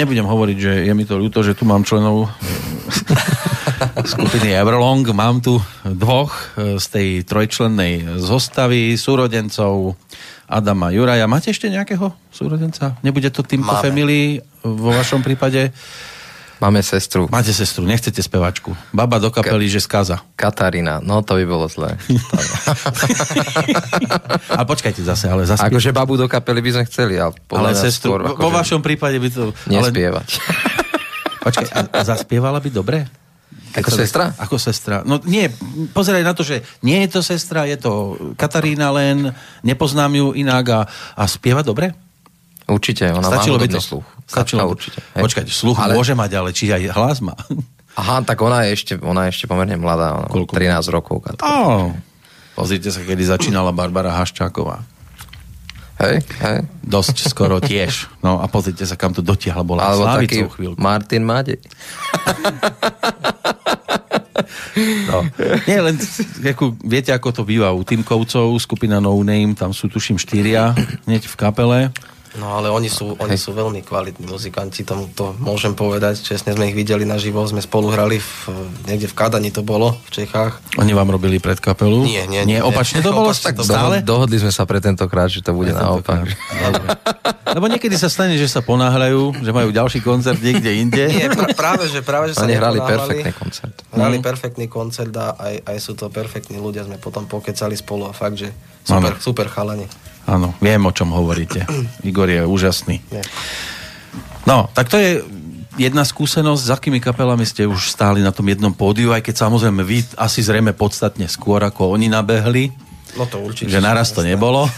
[0.00, 2.32] nebudem hovoriť, že je mi to ľúto, že tu mám členov
[4.16, 5.04] skupiny Everlong.
[5.12, 10.00] Mám tu dvoch e, z tej trojčlennej zostavy súrodencov
[10.48, 11.28] Adama Juraja.
[11.28, 12.96] Máte ešte nejakého súrodenca?
[13.04, 15.70] Nebude to týmto family vo vašom prípade?
[16.60, 17.24] Máme sestru.
[17.32, 18.76] Máte sestru, nechcete spevačku.
[18.92, 20.16] Baba do kapely, Ka- že skaza.
[20.36, 21.96] Katarína, no to by bolo zlé.
[24.60, 25.64] a počkajte zase, ale zase...
[25.64, 29.28] Akože babu do kapely by sme chceli, ale, ale sestru, skôr, vo vašom prípade by
[29.32, 29.56] to...
[29.72, 30.28] Nespievať.
[30.36, 31.40] Ale...
[31.48, 33.08] Počkaj, a, a zaspievala by dobre?
[33.72, 34.24] Keď ako sestra?
[34.36, 35.00] Ako sestra.
[35.06, 35.48] No nie,
[35.96, 39.32] pozeraj na to, že nie je to sestra, je to Katarína len,
[39.64, 40.80] nepoznám ju inak a,
[41.16, 41.96] a spieva dobre?
[42.70, 44.06] Určite, ona Stačilo má by to sluch.
[44.30, 45.02] Stačilo určite.
[45.18, 45.22] Hej.
[45.26, 45.98] Počkajte, sluch ale...
[45.98, 47.34] môže mať, ale či aj hlas má?
[48.00, 50.54] Aha, tak ona je ešte, ona je ešte pomerne mladá, ona Koľko?
[50.54, 51.26] 13 rokov.
[51.42, 51.90] Oh.
[52.54, 54.86] Pozrite sa, kedy začínala Barbara Haščáková.
[56.00, 56.58] Hej, hej.
[56.80, 58.08] Dosť skoro tiež.
[58.24, 59.60] No a pozrite sa, kam to dotiahla.
[59.66, 60.80] Bola Alebo taký chvíľku.
[60.80, 61.60] Martin Mádej.
[64.80, 65.26] No.
[65.68, 66.00] Nie, len
[66.40, 70.72] ako, viete, ako to býva u Týmkovcov, skupina No Name, tam sú tuším štyria
[71.04, 71.78] hneď v kapele.
[72.38, 76.22] No ale oni sú, oni sú veľmi kvalitní muzikanti, tomu to môžem povedať.
[76.22, 78.30] Čestne sme ich videli na živo, sme spolu hrali v,
[78.86, 80.62] niekde v Kadani to bolo, v Čechách.
[80.78, 82.06] Oni vám robili pred kapelu?
[82.06, 82.46] Nie, nie.
[82.46, 83.34] Nie, nie opačne to bolo?
[83.34, 83.98] Opačne to stále?
[84.06, 86.30] Dohodli sme sa pre tentokrát, že to bude naopak.
[87.58, 91.04] Lebo niekedy sa stane, že sa ponáhľajú, že majú ďalší koncert niekde inde.
[91.10, 93.74] Nie, pr- práve, že, práve, že sa Oni hrali perfektný koncert.
[93.90, 94.24] Hrali mm.
[94.24, 98.38] perfektný koncert a aj, aj sú to perfektní ľudia, sme potom pokecali spolu a fakt,
[98.38, 98.54] že
[98.86, 99.90] super, super chalani.
[100.30, 101.66] Áno, viem, o čom hovoríte.
[102.06, 103.02] Igor je úžasný.
[104.46, 105.26] No, tak to je
[105.74, 109.82] jedna skúsenosť, s akými kapelami ste už stáli na tom jednom pódiu, aj keď samozrejme
[109.82, 112.70] vy asi zrejme podstatne skôr, ako oni nabehli.
[113.18, 113.74] No to určite.
[113.74, 114.70] Že naraz to nebolo.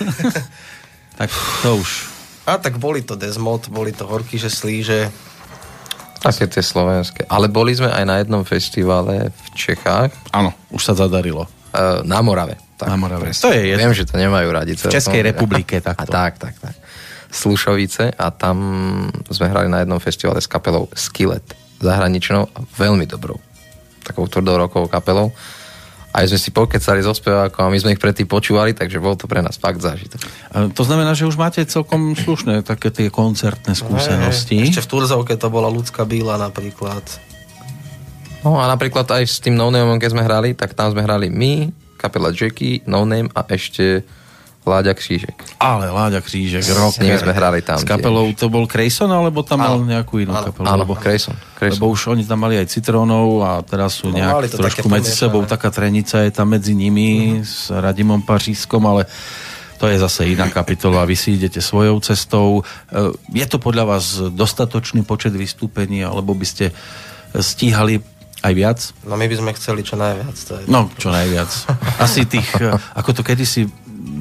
[1.20, 1.28] tak
[1.60, 2.08] to už.
[2.48, 5.12] A tak boli to Desmod, boli to Horky, že slíže.
[6.22, 7.28] Také tie slovenské.
[7.28, 10.14] Ale boli sme aj na jednom festivale v Čechách.
[10.32, 11.44] Áno, už sa zadarilo.
[11.72, 12.60] Uh, na Morave.
[12.76, 13.32] Tak, na Morave.
[13.32, 13.80] To je jedno.
[13.80, 14.76] Viem, že to nemajú radi.
[14.76, 16.04] V Českej republike takto.
[16.04, 16.76] A tak, tak, tak.
[17.32, 18.56] Slušovice a tam
[19.32, 23.42] sme hrali na jednom festivale s kapelou Skillet zahraničnou a veľmi dobrou.
[24.06, 25.34] Takou tvrdou rokovou kapelou.
[26.12, 29.24] Aj sme si pokecali so spevákom a my sme ich predtým počúvali, takže bol to
[29.24, 30.20] pre nás fakt zážitok.
[30.76, 34.60] To znamená, že už máte celkom slušné také tie koncertné skúsenosti.
[34.60, 37.00] Hey, ešte v Turzovke to bola ľudská bíla napríklad.
[38.42, 41.70] No a napríklad aj s tým No keď sme hrali, tak tam sme hrali my,
[41.94, 44.02] kapela Jackie, No Name a ešte
[44.62, 45.58] Láďa Křížek.
[45.58, 46.94] Ale Láďa Křížek, rok.
[46.94, 47.82] S sme hrali tam.
[47.82, 48.38] S kapelou tiež.
[48.38, 50.70] to bol Krejson, alebo tam mal nejakú inú kapelu?
[50.70, 51.34] Áno, Krejson.
[51.58, 55.42] Lebo už oni tam mali aj Citrónov a teraz sú no, nejak trošku medzi sebou,
[55.50, 57.46] taká trenica je tam medzi nimi uh-huh.
[57.46, 59.10] s Radimom Pařískom, ale
[59.82, 62.62] to je zase iná kapitola, vy si idete svojou cestou.
[62.86, 66.70] E, je to podľa vás dostatočný počet vystúpení, alebo by ste
[67.34, 67.98] stíhali
[68.42, 68.78] aj viac?
[69.06, 70.36] No my by sme chceli čo najviac.
[70.50, 71.50] To je no, čo najviac.
[72.02, 73.70] Asi tých, eh, ako to kedysi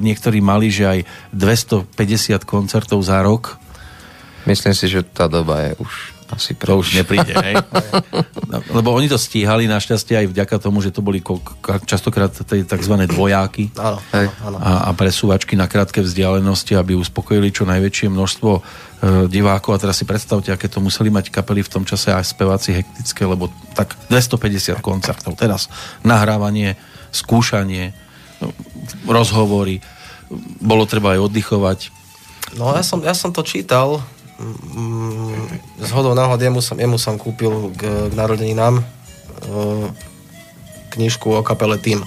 [0.02, 0.98] niektorí mali, že aj
[1.34, 3.58] 250 koncertov za rok.
[4.46, 6.56] Myslím si, že tá doba je už asi.
[6.56, 7.54] To už nepríde, hej?
[8.76, 11.20] Lebo oni to stíhali našťastie aj vďaka tomu, že to boli
[11.84, 12.94] častokrát tzv.
[13.08, 13.98] dvojáky áno,
[14.44, 14.56] áno.
[14.56, 18.60] A, a presúvačky na krátke vzdialenosti, aby uspokojili čo najväčšie množstvo e,
[19.28, 19.76] divákov.
[19.76, 23.28] A teraz si predstavte, aké to museli mať kapely v tom čase aj speváci hektické,
[23.28, 25.36] lebo tak 250 koncertov.
[25.36, 25.68] Teraz
[26.00, 26.80] nahrávanie,
[27.12, 27.92] skúšanie,
[29.04, 29.84] rozhovory,
[30.60, 31.78] bolo treba aj oddychovať.
[32.56, 34.00] No ja som, ja som to čítal,
[34.42, 35.46] Mm,
[35.78, 38.84] z hodou náhod jemu som, jemu som kúpil k, k narodeninám e,
[40.92, 42.02] knižku o kapele Tým.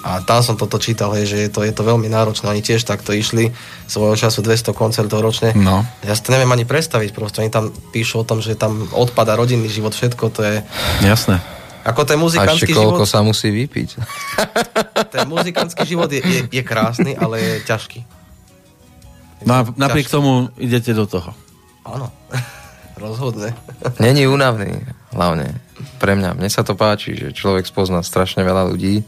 [0.00, 2.48] A tam som toto čítal, hej, že je to, je to veľmi náročné.
[2.48, 3.52] Oni tiež takto išli
[3.84, 5.52] svojho času 200 koncertov ročne.
[5.52, 5.84] No.
[6.00, 7.44] Ja si to neviem ani predstaviť proste.
[7.44, 10.56] Oni tam píšu o tom, že tam odpada rodinný život, všetko to je...
[11.04, 11.44] Jasné.
[11.84, 12.96] Ako ten muzikantský život...
[12.96, 13.88] koľko sa musí vypiť.
[15.12, 18.00] Ten muzikantský život je, je, je krásny, ale je ťažký.
[19.48, 20.16] No a napriek ťažký.
[20.20, 21.32] tomu idete do toho.
[21.84, 22.12] Áno,
[23.02, 23.56] rozhodne.
[23.96, 25.56] Není únavný, hlavne.
[25.96, 26.36] Pre mňa.
[26.36, 29.00] Mne sa to páči, že človek spozná strašne veľa ľudí,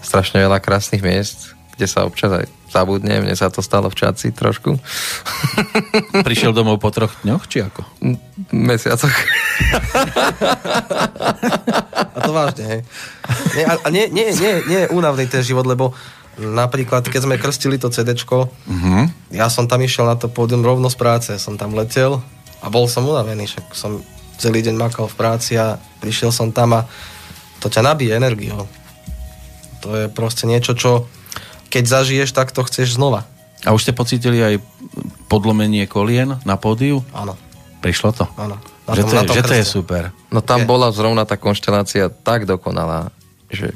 [0.00, 3.20] strašne veľa krásnych miest, kde sa občas aj zabudne.
[3.20, 4.78] Mne sa to stalo v Čaci trošku.
[6.28, 7.84] Prišiel domov po troch dňoch, či ako?
[8.54, 9.12] Mesiacoch.
[12.16, 12.80] A to vážne, hej.
[13.58, 15.92] Nie, a nie, nie, nie, nie je únavný ten život, lebo
[16.38, 19.04] Napríklad, keď sme krstili to CD, uh-huh.
[19.34, 22.22] ja som tam išiel na to pódium rovno z práce, som tam letel
[22.62, 24.00] a bol som unavený, však som
[24.40, 26.88] celý deň makal v práci a prišiel som tam a
[27.60, 28.64] to ťa nabíje energiou.
[29.84, 31.10] To je proste niečo, čo
[31.70, 33.28] keď zažiješ, tak to chceš znova.
[33.62, 34.58] A už ste pocítili aj
[35.28, 37.04] podlomenie kolien na pódiu?
[37.12, 37.36] Áno.
[37.84, 38.24] Prišlo to?
[38.40, 38.56] Áno.
[38.90, 40.02] Že to, je, že to je super.
[40.34, 40.66] No tam je.
[40.66, 43.14] bola zrovna tá konštelácia tak dokonalá,
[43.46, 43.70] že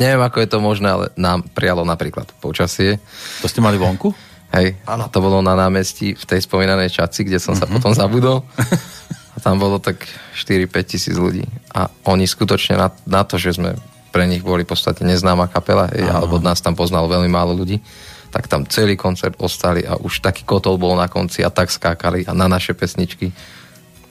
[0.00, 3.00] neviem, ako je to možné, ale nám prijalo napríklad počasie.
[3.44, 4.12] To ste mali vonku?
[4.52, 5.08] Hej, ano.
[5.08, 7.72] to bolo na námestí v tej spomínanej Čaci, kde som sa mhm.
[7.80, 8.44] potom zabudol.
[9.32, 10.04] A tam bolo tak
[10.36, 11.48] 4-5 tisíc ľudí.
[11.72, 13.80] A oni skutočne na, na to, že sme
[14.12, 17.80] pre nich boli v podstate neznáma kapela, hej, alebo nás tam poznalo veľmi málo ľudí,
[18.28, 22.28] tak tam celý koncert ostali a už taký kotol bol na konci a tak skákali
[22.28, 23.32] a na naše pesničky,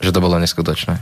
[0.02, 0.98] že to bolo neskutočné.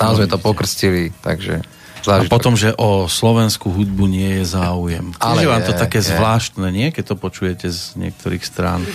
[0.00, 0.40] Tam no, sme vidíte.
[0.40, 1.60] to pokrstili, takže
[2.08, 2.32] zážitok.
[2.32, 5.12] A potom, že o slovenskú hudbu nie je záujem.
[5.20, 6.08] Ale je vám to také je.
[6.16, 6.88] zvláštne, nie?
[6.88, 8.88] Keď to počujete z niektorých strán.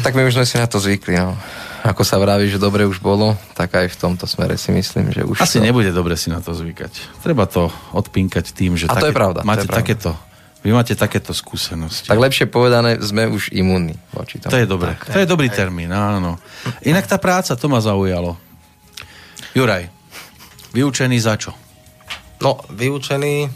[0.00, 1.36] Tak my už sme si na to zvykli, no.
[1.84, 5.20] Ako sa vraví, že dobre už bolo, tak aj v tomto smere si myslím, že
[5.20, 5.68] už Asi to...
[5.68, 7.20] nebude dobre si na to zvykať.
[7.20, 9.80] Treba to odpinkať tým, že A to také, je pravda, máte to je pravda.
[9.84, 10.10] takéto
[10.64, 12.08] vy máte takéto skúsenosti.
[12.08, 14.48] Tak lepšie povedané, sme už imúnni voči tomu.
[14.48, 14.96] To je dobré.
[14.96, 15.56] Tak, to je dobrý aj.
[15.60, 16.40] termín, áno.
[16.88, 18.40] Inak tá práca, to ma zaujalo.
[19.52, 19.92] Juraj,
[20.72, 21.52] vyučený za čo?
[22.44, 23.48] No, vyučený...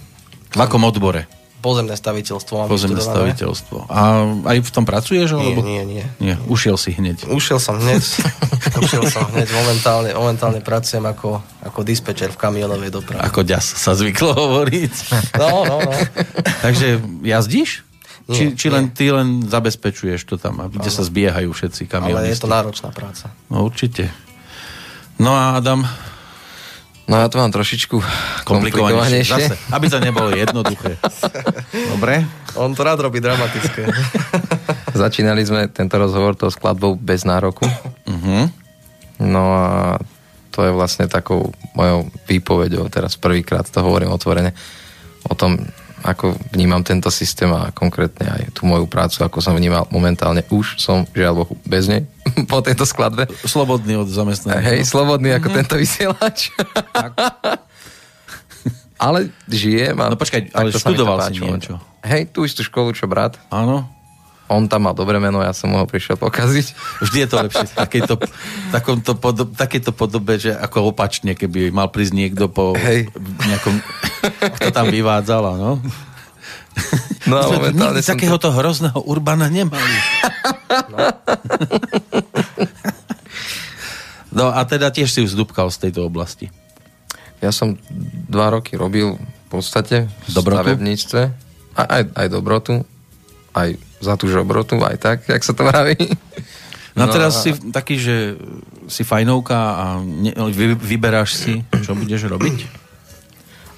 [0.48, 1.28] V akom odbore?
[1.58, 3.90] Pozemné staviteľstvo mám Pozemné staviteľstvo.
[3.90, 5.34] A aj v tom pracuješ?
[5.34, 5.66] Nie, alebo?
[5.66, 6.04] nie, nie.
[6.22, 7.26] Nie, ušiel si hneď.
[7.28, 8.00] Ušiel som hneď.
[8.86, 9.50] ušiel som hneď.
[9.52, 13.20] Momentálne, momentálne pracujem ako, ako dispečer v kamionovej doprave.
[13.26, 14.94] Ako ďas sa zvyklo hovoriť.
[15.36, 15.92] No, no, no.
[16.64, 17.82] Takže jazdíš?
[18.30, 20.96] Nie, či, či len ty len zabezpečuješ to tam, kde ano.
[20.96, 22.22] sa zbiehajú všetci kamionisti?
[22.22, 23.34] Ale je to náročná práca.
[23.50, 24.14] No určite.
[25.18, 25.82] No a Adam,
[27.08, 27.96] No ja to mám trošičku
[28.44, 29.48] komplikovanejšie.
[29.48, 31.00] Zase, aby to nebolo jednoduché.
[31.96, 32.20] Dobre?
[32.60, 33.88] On to rád robí dramatické.
[34.92, 37.64] Začínali sme tento rozhovor tou skladbou bez nároku.
[37.64, 38.52] Uh-huh.
[39.24, 39.96] No a
[40.52, 44.52] to je vlastne takou mojou výpovedou, teraz prvýkrát to hovorím otvorene,
[45.30, 45.54] o tom,
[46.02, 50.46] ako vnímam tento systém a konkrétne aj tú moju prácu, ako som vnímal momentálne.
[50.48, 52.06] Už som, žiaľ Bohu, bez nej
[52.52, 53.26] po tejto skladbe.
[53.42, 54.62] Slobodný od zamestnania.
[54.62, 55.58] Hej, slobodný ako mm-hmm.
[55.64, 56.38] tento vysielač.
[59.06, 59.96] ale žijem.
[59.98, 61.78] A no počkaj, ale študoval si niečo.
[62.02, 63.38] Hej, tú istú školu, čo brat.
[63.50, 63.97] Áno.
[64.48, 66.66] On tam mal dobré meno, ja som ho prišiel pokaziť.
[67.04, 68.14] Vždy je to lepšie v takejto,
[68.76, 73.12] takomto podob, takejto podobe, že ako opačne, keby mal prísť niekto po Hej.
[73.44, 73.74] nejakom,
[74.56, 75.84] kto tam vyvádzal, no.
[77.28, 78.16] No a momentálne som...
[78.16, 79.96] takéhoto hrozného Urbana nemali.
[80.88, 80.96] No.
[84.38, 86.48] no a teda tiež si vzdúbkal z tejto oblasti.
[87.44, 87.76] Ja som
[88.26, 90.72] dva roky robil v podstate v dobrotu?
[90.72, 91.22] stavebníctve.
[91.78, 92.74] Aj, aj, aj dobrotu,
[93.54, 95.98] aj za tú žobrotu, aj tak, jak sa to vraví.
[96.98, 97.40] No, no teraz a...
[97.46, 98.34] si taký, že
[98.90, 102.58] si fajnovka a ne, vy, vyberáš si, čo budeš robiť?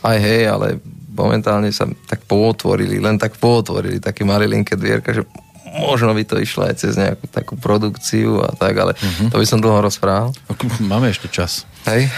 [0.01, 0.81] Aj hej, ale
[1.13, 5.29] momentálne sa tak pootvorili, len tak pootvorili také malilinké dvierka, že
[5.71, 9.29] možno by to išlo aj cez nejakú takú produkciu a tak, ale uh-huh.
[9.31, 10.35] to by som dlho rozprával.
[10.83, 11.69] Máme ešte čas.
[11.87, 12.11] Hej.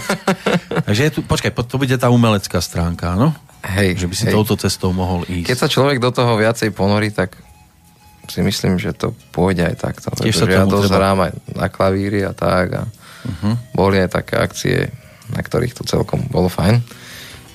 [0.86, 3.32] Takže je tu, počkaj, to bude tá umelecká stránka, no?
[3.66, 4.34] Hej, že by si hej.
[4.34, 5.50] touto cestou mohol ísť.
[5.50, 7.34] Keď sa človek do toho viacej ponorí, tak
[8.30, 10.10] si myslím, že to pôjde aj takto.
[10.18, 12.66] Tiež sa ja dosť hrám aj na klavíri a tak.
[12.74, 13.54] A uh-huh.
[13.74, 14.90] Boli aj také akcie,
[15.30, 16.82] na ktorých to celkom bolo fajn.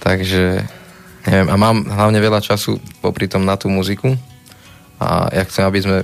[0.04, 0.64] Takže
[1.28, 4.16] neviem, a mám hlavne veľa času popri tom na tú muziku
[4.98, 5.98] a ja chcem, aby sme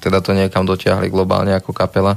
[0.00, 2.16] teda to niekam dotiahli globálne ako kapela,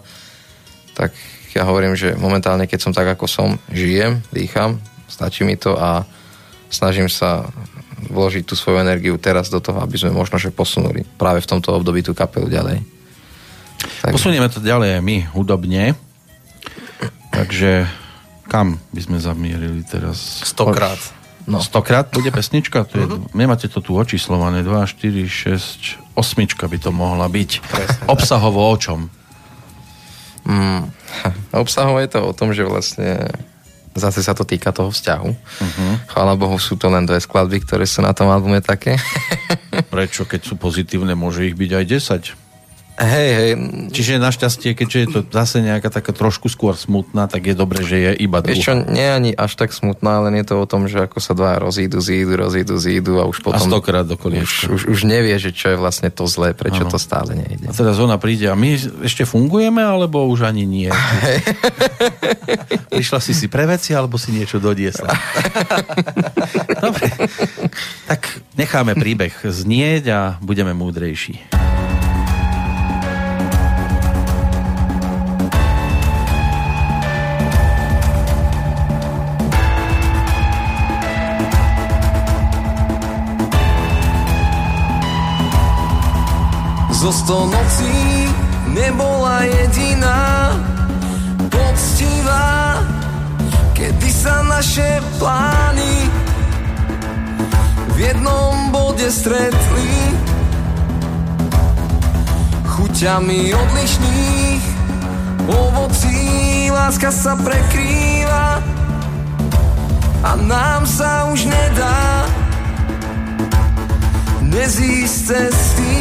[0.96, 1.12] tak
[1.54, 6.08] ja hovorím, že momentálne, keď som tak, ako som, žijem, dýcham, stačí mi to a
[6.74, 7.46] snažím sa
[8.10, 11.72] vložiť tú svoju energiu teraz do toho, aby sme možno že posunuli práve v tomto
[11.72, 12.84] období tú kapelu ďalej.
[14.04, 14.16] Takže...
[14.16, 15.96] Posunieme to ďalej my hudobne.
[17.34, 17.88] Takže
[18.48, 20.44] kam by sme zamierili teraz?
[20.46, 21.00] Stokrát.
[21.44, 21.60] No.
[21.60, 22.88] Stokrát bude pesnička?
[22.88, 23.28] To je, uh-huh.
[23.36, 24.64] Nemáte to tu očíslované.
[24.64, 27.52] 2, 4, 6, osmička by to mohla byť.
[27.60, 29.12] Presne, Obsahovo o čom?
[30.48, 30.88] Mm,
[31.64, 33.28] obsahovo je to o tom, že vlastne
[33.96, 35.30] zase sa to týka toho vzťahu.
[35.30, 35.94] Uh-huh.
[36.10, 38.98] Chvála Bohu, sú to len dve skladby, ktoré sú na tom albume také.
[39.94, 41.86] Prečo, keď sú pozitívne, môže ich byť aj
[42.34, 42.43] 10?
[42.94, 43.52] Hej, hej.
[43.90, 47.98] Čiže našťastie, keďže je to zase nejaká taká trošku skôr smutná, tak je dobré, že
[47.98, 48.38] je iba.
[48.38, 51.34] Vieš čo, nie ani až tak smutná, len je to o tom, že ako sa
[51.34, 53.58] dva rozídu, zídu, rozídu, zídu a už potom...
[53.58, 56.94] A stokrát do už, už, už nevie, že čo je vlastne to zlé, prečo ano.
[56.94, 57.66] to stále nejde.
[57.66, 60.94] A teraz ona príde a my ešte fungujeme, alebo už ani nie?
[62.94, 65.10] Prišla si si pre veci, alebo si niečo dodiesla?
[66.86, 67.10] Dobre.
[68.06, 68.22] Tak
[68.54, 71.42] necháme príbeh znieť a budeme múdrejší.
[87.04, 88.32] Zo sto nocí
[88.72, 90.56] nebola jediná
[91.52, 92.80] poctivá.
[94.24, 96.08] Sa naše plány
[97.92, 100.16] v jednom bode stretli?
[102.72, 104.64] Chuťami odlišných
[105.44, 106.24] ovocí
[106.72, 108.64] láska sa prekrýva
[110.24, 112.24] a nám sa už nedá
[114.40, 115.96] nezísť cesty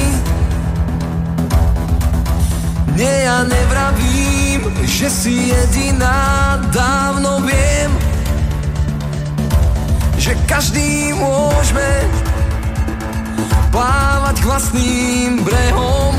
[3.03, 7.91] nie, ja nevravím, že si jediná, dávno viem,
[10.23, 11.91] že každý môžeme
[13.75, 16.15] plávať k vlastným brehom.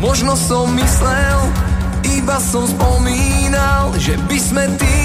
[0.00, 1.38] Možno som myslel,
[2.16, 4.98] iba som spomínal, že by sme ty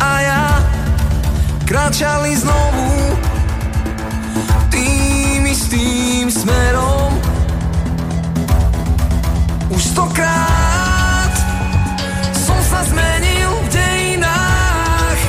[0.00, 0.44] a ja
[1.68, 2.88] kráčali znovu
[4.72, 7.39] tým istým smerom.
[9.80, 11.32] Už stokrát.
[12.36, 15.20] Som sa zmenil v dejinách.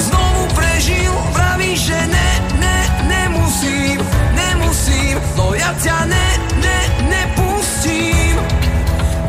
[0.00, 4.00] Znovu prežil, vraví, že ne, ne, nemusím,
[4.32, 5.20] nemusím.
[5.36, 8.40] No ja ťa ne, ne, nepustím.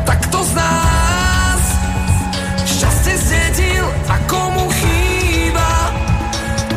[0.08, 1.62] Tak to z nás
[2.64, 5.92] šťastie zdedil a komu chýba.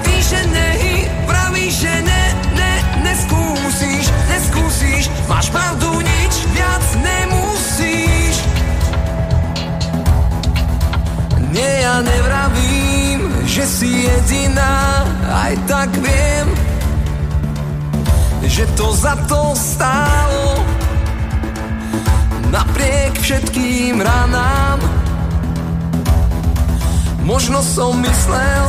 [0.02, 2.72] Ty, že nehy, vraví, že ne, ne,
[3.06, 5.06] neskúsiš, neskúsiš.
[5.30, 6.17] Máš pravdu, nič
[13.58, 16.46] že si jediná Aj tak viem,
[18.46, 20.62] že to za to stálo
[22.54, 24.78] Napriek všetkým ranám
[27.26, 28.64] Možno som myslel,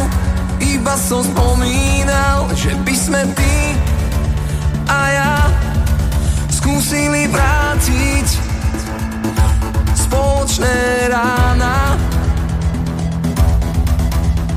[0.58, 3.56] iba som spomínal Že by sme ty
[4.90, 5.34] a ja
[6.50, 8.26] skúsili vrátiť
[9.94, 12.09] spoločné rána.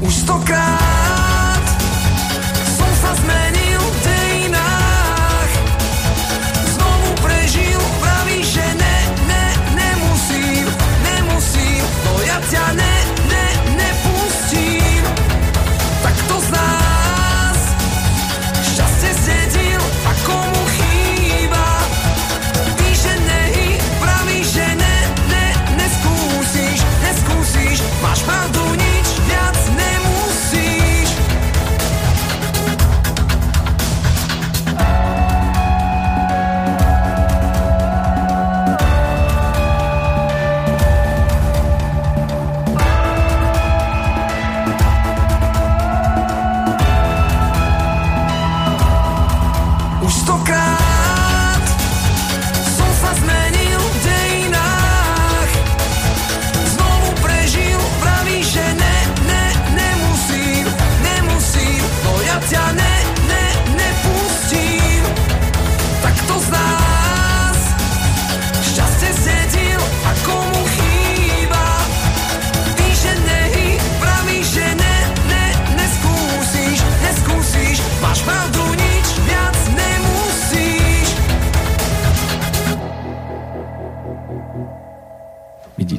[0.02, 1.62] Už stokrát.
[2.66, 3.71] Som sa zmenil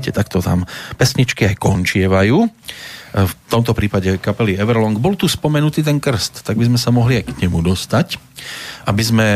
[0.04, 0.68] Vidíte, takto tam
[1.00, 2.44] pesničky aj končievajú.
[3.16, 5.00] V tomto prípade kapely Everlong.
[5.00, 8.20] Bol tu spomenutý ten krst, tak by sme sa mohli aj k nemu dostať,
[8.84, 9.28] aby sme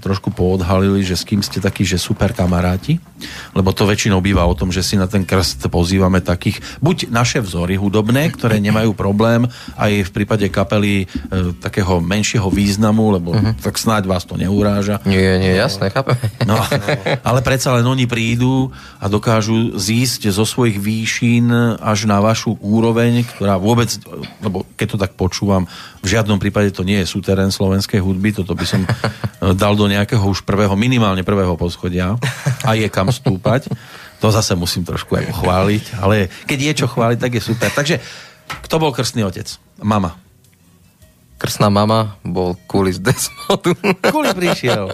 [0.00, 2.96] trošku poodhalili, že s kým ste takí, že super kamaráti,
[3.52, 7.40] lebo to väčšinou býva o tom, že si na ten krst pozývame takých, buď naše
[7.44, 9.44] vzory hudobné, ktoré nemajú problém
[9.76, 11.06] aj v prípade kapely e,
[11.60, 13.56] takého menšieho významu, lebo uh-huh.
[13.60, 15.00] tak snáď vás to neuráža.
[15.04, 16.16] Nie, nie, jasné, chápem.
[16.48, 16.60] No,
[17.28, 23.24] ale predsa len oni prídu a dokážu zísť zo svojich výšin až na vašu úroveň,
[23.24, 23.92] ktorá vôbec,
[24.40, 25.68] lebo keď to tak počúvam,
[26.04, 28.84] v žiadnom prípade to nie je súterén slovenskej hudby, toto by som
[29.62, 32.16] dal do nejakého už prvého, minimálne prvého poschodia
[32.62, 33.68] a je kam stúpať.
[34.22, 37.68] To zase musím trošku aj pochváliť, ale keď je čo chváliť, tak je super.
[37.68, 38.00] Takže
[38.64, 39.46] kto bol krstný otec?
[39.84, 40.16] Mama.
[41.34, 43.76] Krsná mama bol Kuli z Desmodu.
[44.14, 44.88] Kuli prišiel.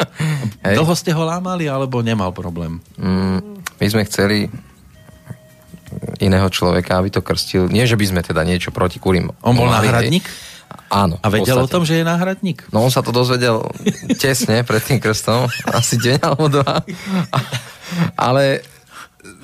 [0.67, 0.75] Hej.
[0.83, 2.83] Dlho ste ho lámali, alebo nemal problém?
[2.99, 4.51] Mm, my sme chceli
[6.19, 7.71] iného človeka, aby to krstil.
[7.71, 9.31] Nie, že by sme teda niečo proti Kulim.
[9.43, 10.27] On bol náhradník?
[10.91, 11.23] Áno.
[11.23, 12.67] A vedel o tom, že je náhradník?
[12.75, 13.63] No on sa to dozvedel
[14.19, 15.47] tesne pred tým krstom,
[15.79, 16.83] asi deň alebo dva.
[18.19, 18.67] Ale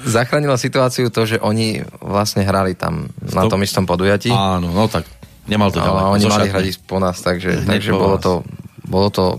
[0.03, 4.35] zachránila situáciu to, že oni vlastne hrali tam na tom istom podujatí.
[4.35, 5.07] Áno, no tak
[5.47, 6.03] nemal to ďaleko.
[6.03, 8.43] A oni mali hrať po nás, takže, takže bolo, to,
[8.83, 9.39] bolo to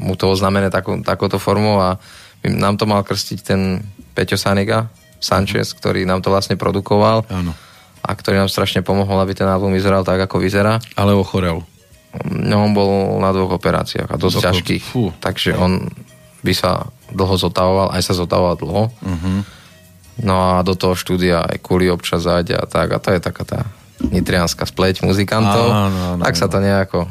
[0.00, 2.00] mu to oznámené takú, takouto formou a
[2.46, 3.84] nám to mal krstiť ten
[4.16, 4.88] Peťo Saniga,
[5.20, 7.28] Sanchez, ktorý nám to vlastne produkoval.
[7.28, 7.52] Áno.
[8.00, 10.80] A ktorý nám strašne pomohol, aby ten album vyzeral tak, ako vyzerá.
[10.96, 11.62] Ale ochorel.
[12.26, 14.82] No, on bol na dvoch operáciách a dosť Doko, ťažkých.
[14.82, 15.14] Fú.
[15.22, 15.86] Takže on
[16.42, 18.84] by sa dlho zotavoval, aj sa zotavoval dlho.
[18.90, 19.40] Uh-huh.
[20.20, 22.90] No a do toho štúdia aj kuli občas zájde a tak.
[22.90, 23.60] A to je taká tá
[24.02, 25.70] nitrianská spleť muzikantov.
[25.70, 27.06] Áno, áno, tak sa to nejako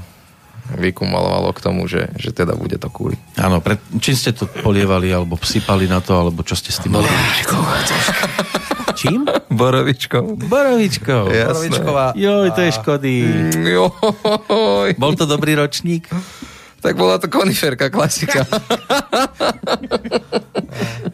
[0.70, 3.18] vykumalovalo k tomu, že, že teda bude to kúli.
[3.42, 6.94] Áno, pred, čím ste to polievali, alebo psypali na to, alebo čo ste s tým
[6.94, 7.10] mali?
[9.00, 9.24] Čím?
[9.60, 10.36] Borovičkou.
[10.36, 11.24] Borovičkou.
[11.32, 12.12] Borovičková.
[12.20, 13.16] Joj, to je škody.
[13.24, 14.90] Mm, joj.
[15.00, 16.12] Bol to dobrý ročník?
[16.80, 18.48] Tak bola to koniferka, klasika.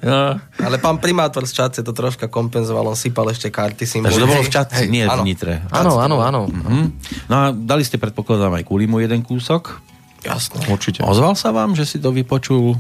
[0.06, 0.38] no.
[0.62, 4.14] Ale pán primátor z Čace to troška kompenzoval, on sypal ešte karty, symboliky.
[4.14, 5.26] Takže to bolo v Čace, nie áno.
[5.26, 5.66] v Nitre.
[5.74, 6.46] Áno, áno, áno.
[6.46, 6.94] Uh-huh.
[7.26, 9.82] No a dali ste, predpokladám, aj mu jeden kúsok?
[10.22, 10.70] Jasné.
[10.70, 11.02] Určite.
[11.02, 12.78] Ozval sa vám, že si to vypočul?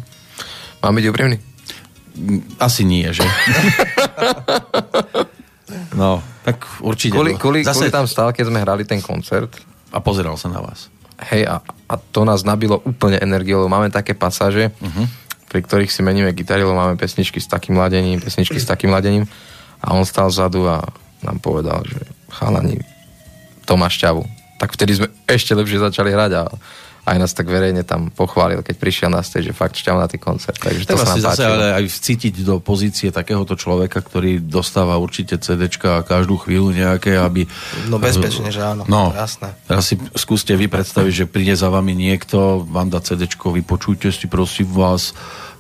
[0.86, 1.38] Mám byť úprimný?
[2.62, 3.26] Asi nie, že?
[5.96, 7.16] no, tak určite.
[7.16, 7.88] Kuli, kuli, Zase...
[7.88, 9.50] kuli tam stál, keď sme hrali ten koncert.
[9.96, 10.91] A pozeral sa na vás.
[11.32, 15.08] Hej, a, a to nás nabilo úplne energiou, máme také pasáže, uh-huh.
[15.48, 19.24] pri ktorých si meníme gitary, lebo máme pesničky s takým ladením, pesničky s takým ladením.
[19.80, 20.84] A on stal vzadu a
[21.24, 22.84] nám povedal, že chalani,
[23.64, 24.28] to má šťavu.
[24.60, 26.43] Tak vtedy sme ešte lepšie začali hrať a
[27.06, 30.58] aj nás tak verejne tam pochválil, keď prišiel na stage, že fakt šťavnatý koncert.
[30.58, 35.38] Takže to sa nám zase ale aj cítiť do pozície takéhoto človeka, ktorý dostáva určite
[35.38, 37.45] CDčka a každú chvíľu nejaké, aby...
[37.86, 39.53] No bezpečne, že áno, no, jasné.
[39.70, 44.26] Teraz si skúste vy predstaviť, že príde za vami niekto, vám dá CDčko, vypočujte si
[44.26, 45.14] prosím vás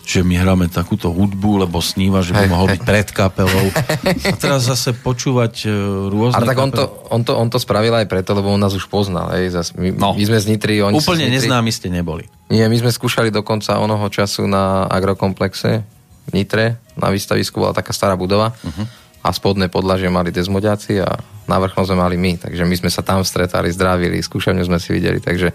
[0.05, 3.73] že my hráme takúto hudbu, lebo sníva, že by mohol byť pred kapelou.
[4.29, 5.73] A teraz zase počúvať e,
[6.13, 6.37] rôzne...
[6.37, 8.85] Ale tak on to, on, to, on to spravil aj preto, lebo on nás už
[8.85, 9.33] poznal.
[9.33, 9.57] Hej.
[9.57, 10.13] Zas, my, no.
[10.13, 12.29] my sme z Nitry, oni Úplne neznámi ste neboli.
[12.53, 15.81] Nie, my sme skúšali dokonca onoho času na agrokomplexe
[16.29, 16.77] v Nitre.
[16.93, 18.53] Na výstavisku bola taká stará budova.
[18.61, 18.85] Uh-huh.
[19.25, 21.17] A spodné podlažie mali desmodiaci a
[21.49, 22.37] na vrchnom sme mali my.
[22.37, 25.17] Takže my sme sa tam stretali, zdravili, skúšaniu sme si videli.
[25.17, 25.49] Takže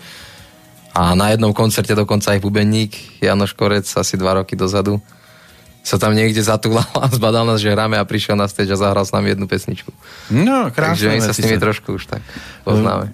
[0.91, 4.99] a na jednom koncerte dokonca aj bubenník Janoš Korec asi dva roky dozadu
[5.80, 9.05] sa tam niekde zatúlal a zbadal nás, že hráme a prišiel na stage a zahral
[9.05, 9.88] s nami jednu pesničku.
[10.28, 10.93] No, krásne.
[10.93, 11.62] Takže my sa s nimi sa...
[11.64, 12.22] trošku už tak
[12.68, 13.09] poznáme.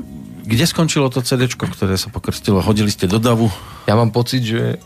[0.47, 2.63] Kde skončilo to CD, ktoré sa pokrstilo?
[2.63, 3.51] Hodili ste do davu?
[3.91, 4.79] Ja mám pocit, že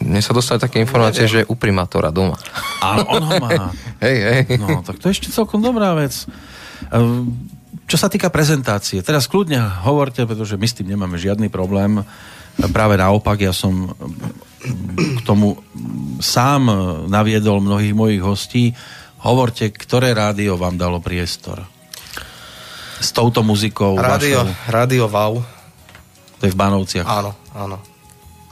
[0.00, 2.36] mne sa dostali také informácie, že je u primátora doma.
[2.84, 3.72] Áno, on ho má.
[4.04, 4.40] hej, hej.
[4.60, 6.28] No, tak to je ešte celkom dobrá vec.
[7.88, 12.04] Čo sa týka prezentácie, teraz kľudne hovorte, pretože my s tým nemáme žiadny problém.
[12.68, 13.96] Práve naopak, ja som
[14.92, 15.56] k tomu
[16.20, 16.68] sám
[17.08, 18.64] naviedol mnohých mojich hostí.
[19.24, 21.64] Hovorte, ktoré rádio vám dalo priestor?
[23.00, 23.96] S touto muzikou?
[23.96, 25.40] Rádio, rádio Wow.
[26.38, 27.08] To je v Banovciach.
[27.08, 27.97] Áno, áno.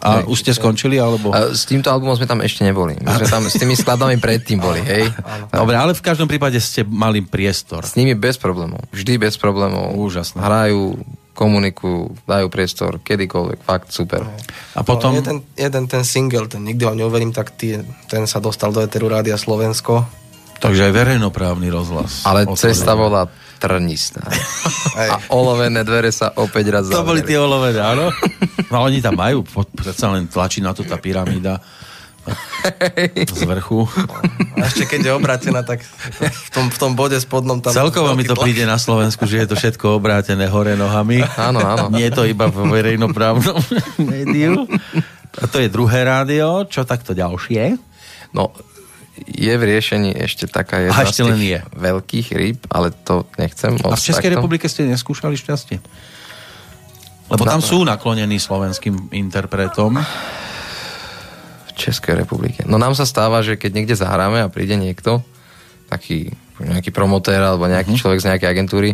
[0.04, 1.32] A hej, už ste skončili, alebo?
[1.32, 3.00] A s týmto albumom sme tam ešte neboli.
[3.00, 5.08] My sme tam s tými skladami predtým boli, hej.
[5.56, 7.82] Dobre, ale v každom prípade ste mali priestor.
[7.82, 8.84] S nimi bez problémov.
[8.92, 9.96] Vždy bez problémov.
[9.96, 10.36] Úžasné.
[10.36, 11.00] Hrajú,
[11.36, 14.24] komunikujú, dajú priestor, kedykoľvek, fakt super.
[14.72, 15.12] A potom...
[15.12, 18.80] No, jeden, jeden ten single, ten nikdy vám neuverím, tak tý, ten sa dostal do
[18.80, 20.08] Eteru Rádia Slovensko.
[20.56, 22.24] Takže aj verejnoprávny rozhlas.
[22.24, 23.28] Ale cesta bola
[23.66, 24.22] trnistá.
[24.96, 27.02] A olovené dvere sa opäť raz zavreli.
[27.02, 28.14] To boli tie olovené, áno?
[28.70, 29.42] No oni tam majú,
[29.74, 31.58] predsa len tlačí na to tá pyramída
[33.26, 33.86] z vrchu.
[34.58, 35.82] A ešte keď je obrátená, tak
[36.18, 37.70] v tom, v tom bode spodnom tam...
[37.70, 38.46] Celkovo mi to tlak.
[38.50, 41.22] príde na Slovensku, že je to všetko obrátené hore nohami.
[41.38, 41.86] Áno, áno.
[41.94, 43.62] Nie je to iba v verejnoprávnom
[44.10, 44.66] médiu.
[45.38, 46.66] A to je druhé rádio.
[46.66, 47.78] Čo takto ďalšie?
[48.34, 48.50] No,
[49.24, 51.60] je v riešení ešte taká jedna ešte len je.
[51.72, 53.80] veľkých rýb, ale to nechcem.
[53.80, 54.44] A v Českej takto.
[54.44, 55.80] republike ste neskúšali šťastie?
[57.26, 59.98] Lebo tam sú naklonení slovenským interpretom.
[61.66, 62.62] V Českej republike.
[62.68, 65.24] No nám sa stáva, že keď niekde zahráme a príde niekto,
[65.90, 68.00] taký nejaký promotér alebo nejaký uh-huh.
[68.00, 68.90] človek z nejakej agentúry,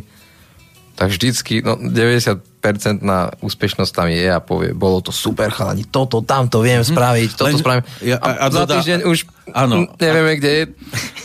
[1.03, 6.22] tak vždycky, no 90 na úspešnosť tam je a povie, bolo to super chalani, toto,
[6.22, 6.94] tamto viem mhm.
[6.94, 7.84] spraviť, toto Len, spravím.
[8.07, 9.18] Ja, a, a, a za týždeň už
[9.50, 10.64] ano, nevieme, kde je.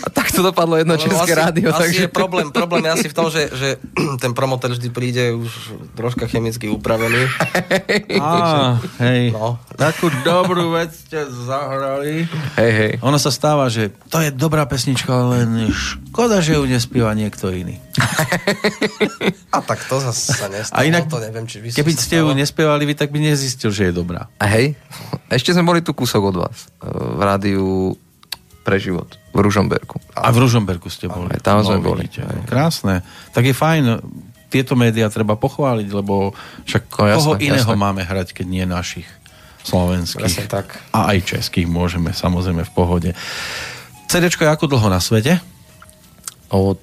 [0.02, 1.70] A tak to dopadlo jedno no, české asi, rádio.
[1.70, 2.02] Asi takže...
[2.02, 3.78] je problém, problém je asi v tom, že, že
[4.24, 5.54] ten promotor vždy príde už
[5.94, 7.30] troška chemicky upravený.
[8.18, 9.30] Á, hej.
[9.30, 9.62] No.
[9.78, 12.26] Takú dobrú vec ste zahrali.
[12.58, 12.92] Hej, hej.
[13.06, 17.78] Ono sa stáva, že to je dobrá pesnička, len škoda, že ju nespieva niekto iný.
[19.56, 20.78] a tak to zase sa nestalo.
[20.78, 23.94] A inak, to neviem, či Keby ste ju nespievali vy, tak by nezistil, že je
[23.94, 24.32] dobrá.
[24.42, 24.76] A hej,
[25.28, 26.72] ešte sme boli tu kúsok od vás.
[26.82, 27.96] V rádiu
[28.68, 30.02] pre život v Ružomberku.
[30.18, 31.32] A v Ružomberku ste boli.
[31.32, 32.10] Aj tam no, sme boli.
[32.10, 33.06] Vidíte, krásne.
[33.32, 33.84] Tak je fajn,
[34.52, 36.36] tieto médiá treba pochváliť, lebo
[36.68, 37.80] však no, jasné, koho iného jasné.
[37.80, 39.08] máme hrať, keď nie našich
[39.68, 40.48] slovenských.
[40.48, 40.80] tak.
[40.96, 43.10] A aj českých môžeme, samozrejme v pohode.
[44.08, 45.44] CDčko je ako dlho na svete?
[46.48, 46.80] Od...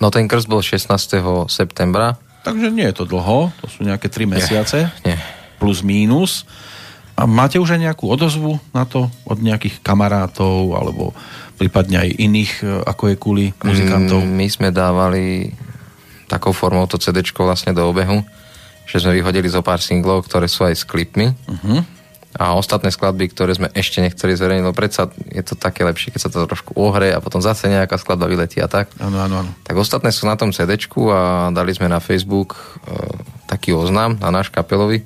[0.00, 0.88] No ten krst bol 16.
[1.52, 2.16] septembra.
[2.40, 4.88] Takže nie je to dlho, to sú nejaké 3 mesiace.
[5.04, 5.18] Nie, nie.
[5.60, 6.48] Plus mínus.
[7.20, 11.12] A máte už aj nejakú odozvu na to od nejakých kamarátov alebo
[11.60, 14.24] prípadne aj iných, e, ako je kuli muzikantov?
[14.24, 15.52] Mm, my sme dávali
[16.32, 18.24] takou formou to CD vlastne do obehu,
[18.88, 21.28] že sme vyhodili zo pár singlov, ktoré sú aj s klipmi.
[21.44, 21.99] Uh-huh
[22.38, 26.20] a ostatné skladby, ktoré sme ešte nechceli zverejniť, lebo predsa je to také lepšie, keď
[26.22, 28.94] sa to trošku ohre a potom zase nejaká skladba vyletí a tak.
[29.02, 29.50] Áno, áno, áno.
[29.66, 30.78] Tak ostatné sú na tom CD
[31.10, 32.94] a dali sme na Facebook e,
[33.50, 35.02] taký oznam na náš kapelovi,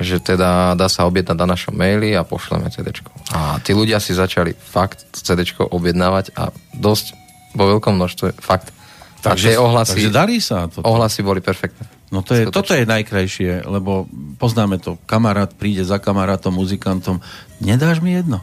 [0.00, 2.88] že teda dá sa objednať na našom maili a pošleme CD.
[3.36, 7.12] A tí ľudia si začali fakt CD objednávať a dosť
[7.52, 8.72] vo veľkom množstve, fakt.
[9.20, 10.80] Takže, ohlasy, takže darí sa to.
[10.84, 11.95] Ohlasy boli perfektné.
[12.14, 14.06] No to je, toto je najkrajšie, lebo
[14.38, 14.94] poznáme to.
[15.10, 17.18] Kamarát príde za kamarátom, muzikantom.
[17.58, 18.42] Nedáš mi jedno?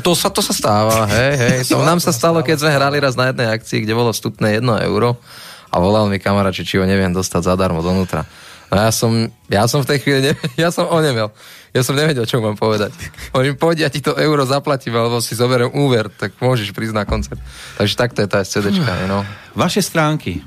[0.00, 1.58] To sa, to sa stáva, hej, hej.
[1.68, 4.64] To nám sa stalo, keď sme hrali raz na jednej akcii, kde bolo vstupné 1
[4.88, 5.20] euro
[5.68, 8.24] a volal mi kamarát, či, ho neviem dostať zadarmo donútra.
[8.72, 9.12] No ja som,
[9.52, 10.32] ja som v tej chvíli, ne,
[10.64, 11.28] ja som onemel.
[11.76, 12.96] Ja som nevedel, čo mám povedať.
[13.36, 17.04] Hovorím, poď, ja ti to euro zaplatím, alebo si zoberiem úver, tak môžeš prísť na
[17.04, 17.40] koncert.
[17.76, 19.20] Takže takto je tá SCDčka, no.
[19.52, 20.40] Vaše stránky,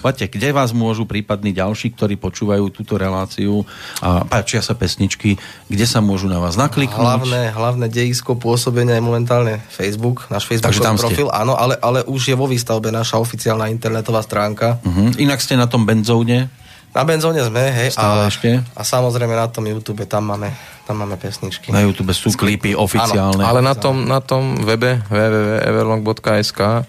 [0.00, 3.62] poďte, kde vás môžu prípadní ďalší, ktorí počúvajú túto reláciu
[4.00, 5.36] a páčia sa pesničky,
[5.68, 6.96] kde sa môžu na vás nakliknúť?
[6.96, 11.36] Hlavné, hlavné dejisko pôsobenia je momentálne Facebook, náš Facebook profil, ste.
[11.36, 14.80] áno, ale, ale už je vo výstavbe naša oficiálna internetová stránka.
[14.80, 15.12] Uh-huh.
[15.20, 16.48] Inak ste na tom benzóne?
[16.94, 17.90] Na benzóne sme, hej.
[17.90, 18.62] Stále a, ešte?
[18.78, 20.54] A samozrejme na tom YouTube, tam máme,
[20.86, 21.74] tam máme pesničky.
[21.74, 23.42] Na YouTube sú klipy oficiálne.
[23.42, 26.86] Áno, ale na tom, na tom webe www.everlong.sk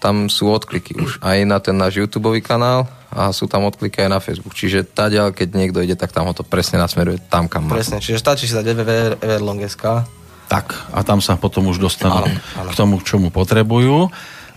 [0.00, 4.10] tam sú odkliky už aj na ten náš YouTube kanál a sú tam odkliky aj
[4.10, 4.56] na Facebook.
[4.56, 7.76] Čiže ďal, keď niekto ide, tak tam ho to presne nasmeruje tam, kam má.
[7.76, 9.84] Presne, čiže stačí si dať www.everlong.sk
[10.50, 14.10] tak, a tam sa potom už dostanú k tomu, k čomu potrebujú.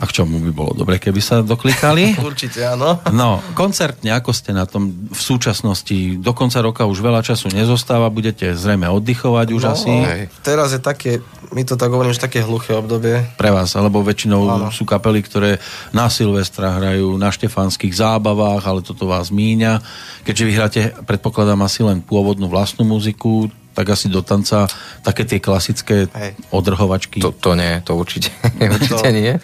[0.04, 2.20] A k čomu by bolo dobre, keby sa doklikali?
[2.28, 3.00] Určite áno.
[3.16, 6.20] No, koncertne, ako ste na tom v súčasnosti?
[6.20, 9.94] Do konca roka už veľa času nezostáva, budete zrejme oddychovať už no, asi.
[9.96, 10.22] Hej.
[10.44, 11.24] Teraz je také,
[11.56, 13.24] my to tak hovorím, že také hluché obdobie.
[13.40, 14.76] Pre vás, alebo väčšinou áno.
[14.76, 15.64] sú kapely, ktoré
[15.96, 19.80] na Silvestra hrajú, na štefanských zábavách, ale toto vás míňa.
[20.28, 24.70] Keďže vyhráte, predpokladám, asi len pôvodnú vlastnú muziku, tak asi do tanca
[25.02, 26.38] také tie klasické Hej.
[26.54, 27.24] odrhovačky.
[27.24, 28.30] To, to nie, to určite,
[28.60, 29.40] určite to, nie.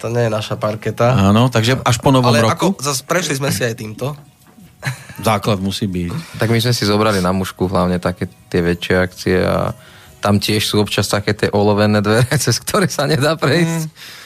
[0.00, 1.12] To nie je naša parketa.
[1.12, 2.72] Áno, takže až po novom Ale roku.
[2.72, 4.16] ako, zase prešli sme si aj týmto.
[5.20, 6.40] Základ musí byť.
[6.40, 9.76] Tak my sme si zobrali na mužku hlavne také tie väčšie akcie a
[10.24, 13.88] tam tiež sú občas také tie olovené dvere, cez ktoré sa nedá prejsť.
[13.88, 14.18] Mm.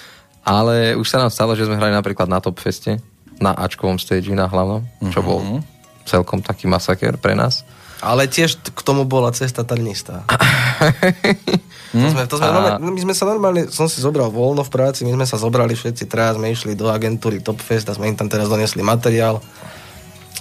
[0.45, 3.01] Ale už sa nám stalo, že sme hrali napríklad na Top Feste,
[3.43, 5.61] na Ačkovom stage na hlavnom, čo bol mm-hmm.
[6.07, 7.67] celkom taký masaker pre nás.
[8.05, 10.29] Ale tiež k tomu bola cesta trnistá.
[11.97, 12.53] to sme, to sme a...
[12.53, 15.73] normálne, my sme sa normálne, som si zobral voľno v práci, my sme sa zobrali
[15.73, 19.41] všetci, teraz sme išli do agentúry Topfest a sme im tam teraz donesli materiál.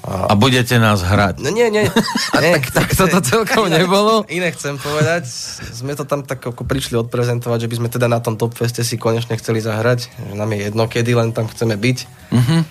[0.03, 1.39] A, a budete nás hrať.
[1.39, 1.87] No nie, nie.
[2.43, 4.27] nie tak, tak toto celkom nebolo.
[4.27, 5.23] Iné chcem povedať.
[5.71, 8.99] Sme to tam tak ako prišli odprezentovať, že by sme teda na tom Topfeste si
[8.99, 10.11] konečne chceli zahrať.
[10.11, 11.97] Že nám je jedno, kedy len tam chceme byť.
[12.35, 12.61] Uh-huh.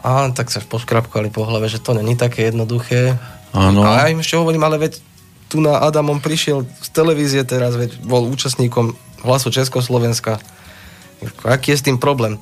[0.00, 3.20] A tak sa poškrapkovali po hlave, že to není také jednoduché.
[3.50, 3.82] Áno.
[3.82, 5.02] A ja im ešte hovorím, ale veď
[5.50, 8.94] tu na Adamom prišiel z televízie teraz, veď bol účastníkom
[9.26, 10.38] hlasu Československa.
[11.42, 12.38] Aký je s tým problém?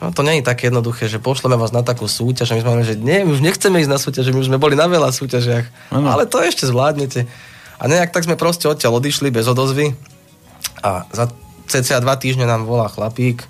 [0.00, 2.70] No to nie je také jednoduché, že pošleme vás na takú súťaž a my sme
[2.72, 5.12] hovorili, že nie, my už nechceme ísť na súťaž, my už sme boli na veľa
[5.12, 6.08] súťažiach, ano.
[6.08, 7.28] ale to ešte zvládnete.
[7.80, 9.92] A nejak tak sme proste odtiaľ odišli bez odozvy
[10.80, 11.28] a za
[11.68, 13.44] cca dva týždne nám volá chlapík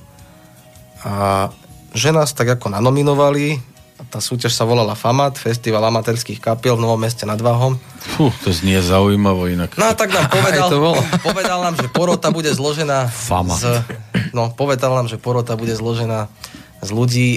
[1.06, 1.48] a
[1.94, 3.62] že nás tak ako nanominovali
[4.10, 7.78] tá súťaž sa volala FAMAT, Festival amatérských kapiel v Novom meste nad Váhom.
[8.18, 9.78] Fú, to znie zaujímavo inak.
[9.78, 10.98] No a tak nám povedal, to bolo.
[11.30, 13.60] povedal nám, že porota bude zložená FAMAT.
[13.62, 13.66] Z,
[14.34, 16.26] no, povedal nám, že porota bude zložená
[16.82, 17.30] z ľudí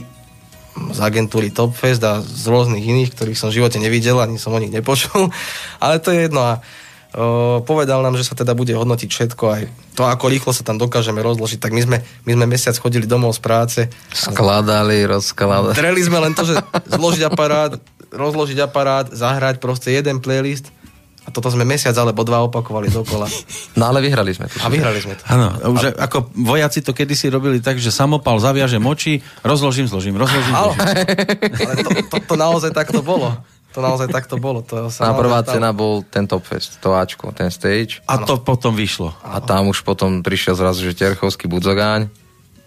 [0.74, 4.58] z agentúry Topfest a z rôznych iných, ktorých som v živote nevidel, ani som o
[4.58, 5.30] nich nepočul.
[5.84, 6.42] Ale to je jedno.
[6.42, 6.66] A
[7.64, 9.62] povedal nám, že sa teda bude hodnotiť všetko, aj
[9.94, 11.62] to, ako rýchlo sa tam dokážeme rozložiť.
[11.62, 13.80] Tak my sme, my sme mesiac chodili domov z práce.
[14.10, 15.78] Skladali, rozkladali.
[15.78, 16.58] Dreli sme len to, že
[16.90, 17.78] zložiť aparát,
[18.10, 20.74] rozložiť aparát, zahrať proste jeden playlist
[21.24, 23.32] a toto sme mesiac alebo dva opakovali dokola.
[23.80, 24.60] No ale vyhrali sme to.
[24.60, 25.24] A vyhrali sme to.
[25.32, 26.10] Áno, už a...
[26.10, 30.82] ako vojaci to kedysi robili tak, že samopal zaviaže moči, rozložím, zložím, rozložím, zložím.
[31.64, 33.40] Ale to, to, to naozaj takto bolo.
[33.74, 34.62] To naozaj takto bolo.
[34.70, 35.58] To sa Na prvá tam...
[35.58, 38.06] cena bol ten Top Fest, to Ačko, ten stage.
[38.06, 38.30] A ano.
[38.30, 39.10] to potom vyšlo.
[39.26, 42.06] A tam už potom prišiel zrazu, že Terchovský Budzogáň.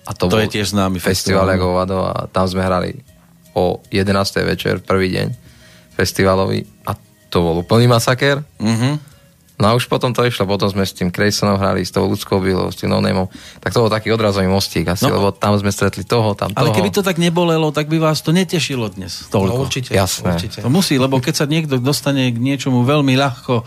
[0.06, 1.46] A to, to je tiež známy festival.
[1.46, 1.82] Festival
[2.14, 3.02] a tam sme hrali
[3.58, 4.12] o 11.
[4.46, 5.28] večer, prvý deň
[5.96, 6.68] festivalový.
[6.86, 6.94] A
[7.32, 8.44] to bol úplný masaker.
[8.60, 9.00] Uh-huh.
[9.56, 12.44] No a už potom to išlo, potom sme s tým Krejsonom hrali, s tou ľudskou
[12.44, 13.00] bylou, s tým no
[13.64, 16.68] tak to bol taký odrazový mostík asi, no, lebo tam sme stretli toho, tam Ale
[16.68, 16.76] toho.
[16.76, 19.56] keby to tak nebolelo, tak by vás to netešilo dnes toľko.
[19.56, 19.90] No, určite.
[19.96, 20.36] Jasné.
[20.36, 20.58] Určite.
[20.60, 23.64] To musí, lebo keď sa niekto dostane k niečomu veľmi ľahko,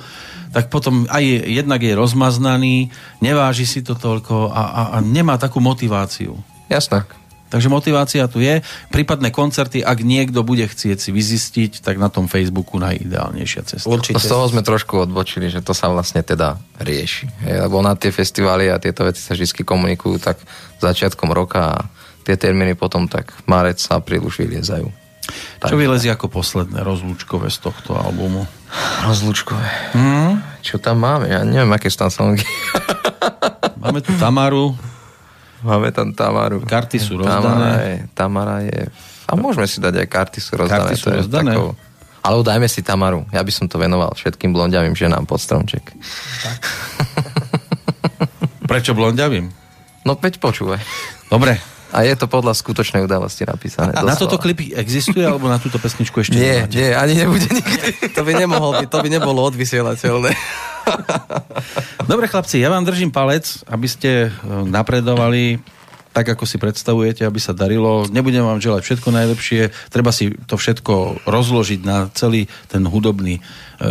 [0.54, 5.58] tak potom aj jednak je rozmaznaný, neváži si to toľko a, a, a nemá takú
[5.58, 6.38] motiváciu.
[6.70, 7.02] Jasné.
[7.50, 8.62] Takže motivácia tu je.
[8.94, 13.90] Prípadné koncerty, ak niekto bude chcieť si vyzistiť, tak na tom Facebooku najideálnejšia cesta.
[13.90, 14.22] Určite.
[14.22, 17.26] Z toho sme trošku odbočili, že to sa vlastne teda rieši.
[17.66, 20.38] Lebo na tie festivály a tieto veci sa vždy komunikujú tak
[20.78, 21.78] začiatkom roka a
[22.22, 24.94] tie termíny potom tak marec, apríl už vyliezajú.
[25.60, 28.50] Čo vylezie ako posledné rozlúčkové z tohto albumu?
[29.06, 29.66] Rozlúčkové?
[29.94, 30.42] Hmm?
[30.62, 31.30] Čo tam máme?
[31.30, 32.46] Ja neviem, aké sú tam songy.
[33.84, 34.74] máme tu Tamaru,
[35.60, 36.64] Máme tam Tamaru.
[36.64, 37.44] Karty sú rozdané.
[37.44, 38.80] Tamara je, Tamara je...
[39.30, 40.90] A môžeme si dať aj karty sú rozdané.
[40.90, 41.54] Karty sú rozdané.
[41.54, 41.76] Takou...
[42.20, 43.28] Ale dajme si Tamaru.
[43.32, 45.84] Ja by som to venoval všetkým blondiavým ženám pod stromček.
[46.44, 46.60] Tak.
[48.70, 49.50] Prečo blondiavým?
[50.08, 50.80] No peď počúvaj.
[51.30, 51.60] Dobre,
[51.90, 53.98] a je to podľa skutočnej udalosti napísané.
[53.98, 56.78] A, na toto klip existuje, alebo na túto pesničku ešte Nie, nemáte?
[56.78, 57.90] nie, ani nebude nikdy.
[58.18, 60.32] to by nemohol byť, to by nebolo odvysielateľné.
[62.06, 64.30] Dobre chlapci, ja vám držím palec, aby ste e,
[64.70, 65.62] napredovali
[66.10, 68.06] tak, ako si predstavujete, aby sa darilo.
[68.10, 69.62] Nebudem vám želať všetko najlepšie,
[69.94, 73.42] treba si to všetko rozložiť na celý ten hudobný e,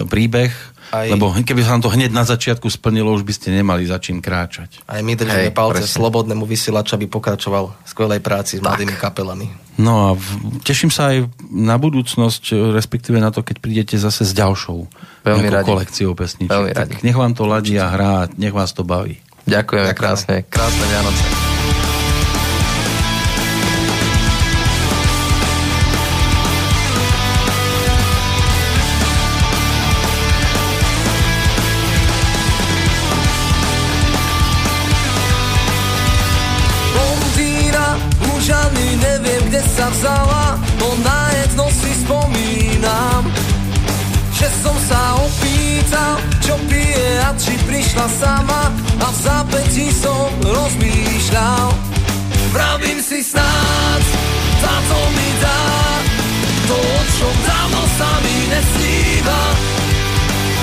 [0.07, 0.51] príbeh
[0.93, 1.07] aj...
[1.13, 4.25] Lebo keby sa nám to hneď na začiatku splnilo, už by ste nemali za čím
[4.25, 4.85] kráčať.
[4.89, 5.97] Aj my držíme Hej, palce presne.
[6.01, 8.75] slobodnému vysielača, aby pokračoval v skvelej práci s tak.
[8.75, 9.47] mladými kapelami.
[9.79, 14.35] No a v, teším sa aj na budúcnosť, respektíve na to, keď prídete zase s
[14.35, 14.91] ďalšou
[15.23, 15.67] Veľmi radi.
[15.71, 16.51] kolekciou pesničiek.
[16.51, 16.99] Veľmi radi.
[16.99, 19.23] Tak nech vám to ladí a hrá, nech vás to baví.
[19.47, 19.97] Ďakujeme, Ďakujem.
[19.97, 20.35] krásne.
[20.51, 21.48] Krásne Vianoce.
[49.93, 51.89] Som rozmýšľal.
[52.53, 54.03] Vravím si snáď,
[54.59, 55.63] táto mi dá
[56.69, 59.43] To, o čom dávno sa mi nesníva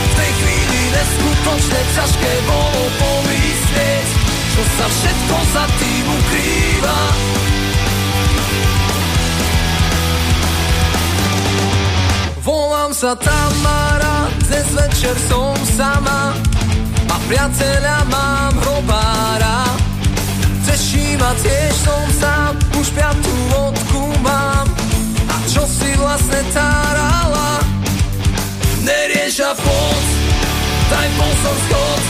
[0.01, 4.07] V tej chvíli neskutočne ťažké bolo pomyslieť
[4.49, 6.99] Čo sa všetko za tým ukrýva.
[12.45, 16.44] Volám sa Tamara, dnes večer som sama
[17.15, 19.71] a priateľa mám hrobára.
[20.67, 24.67] Teší ma tiež som sám, už piatú vodku mám
[25.31, 27.63] a čo si vlastne tárala?
[28.83, 30.05] Nerieš a poď,
[30.91, 32.03] daj pozor schod,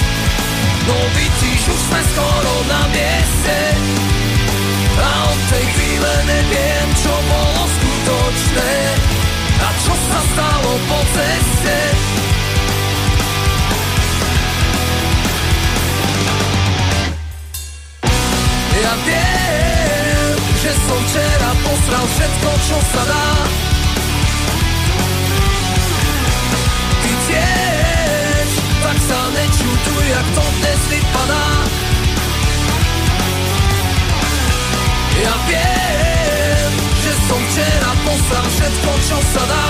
[0.89, 3.60] no vidíš, už sme skoro na mieste.
[4.97, 8.74] A od tej chvíle neviem, čo bolo skutočné
[9.62, 12.14] a čo sa stalo po ceste?
[18.76, 23.28] Ja viem, že som včera posral všetko, čo sa dá.
[27.00, 28.50] Ty tiež,
[28.84, 31.48] tak sa nečutuj, jak to dnes vypadá.
[35.24, 39.68] Ja viem, že som včera posral všetko, čo sa dá.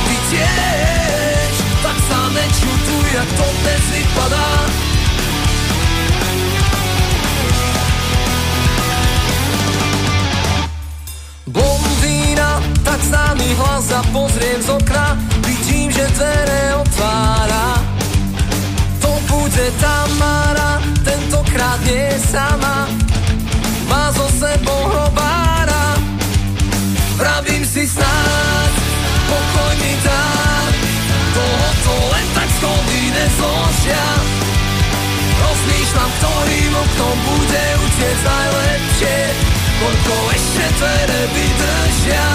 [0.00, 4.48] Ty tiež, tak sa nečutuj, jak to dnes vypadá
[13.06, 15.14] známy hlas a pozriem z okna
[15.46, 17.80] Vidím, že dvere otvára
[19.00, 22.90] To bude Tamara, tentokrát nie sama
[23.86, 25.94] má zo sebou hrobára.
[27.16, 28.72] Vravím si snáď,
[29.30, 30.26] pokoj mi dá,
[31.32, 34.06] toho to len tak schody nezložia.
[35.36, 39.16] Rozmýšľam, ktorým oknom bude utiec najlepšie,
[39.80, 42.26] koľko ešte dvere vydržia.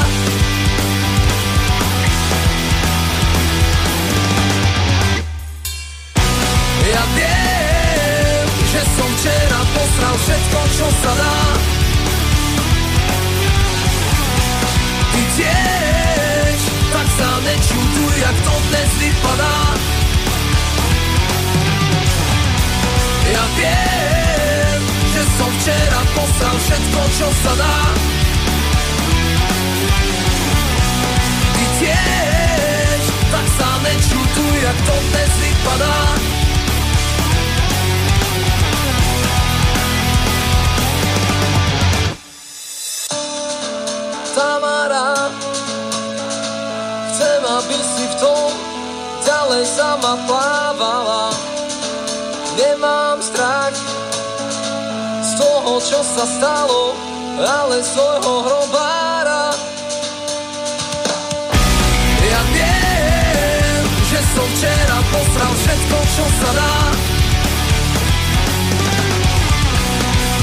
[7.01, 11.37] Ja viem, že som včera posral všetko, čo sa dá.
[15.09, 16.59] Ty tiež,
[16.93, 19.57] tak sa nečuduj, jak to dnes vypadá.
[23.33, 27.77] Ja viem, že som včera posral všetko, čo sa dá.
[31.49, 33.45] Ty tiež, tak
[33.89, 36.40] nečutuj, jak to dnes vypadá
[49.51, 51.35] ďalej sama plávala.
[52.55, 53.75] Nemám strach
[55.19, 56.95] z toho, čo sa stalo
[57.35, 59.51] ale svojho hrobára.
[62.31, 66.75] Ja viem, že som včera posral všetko, čo sa dá.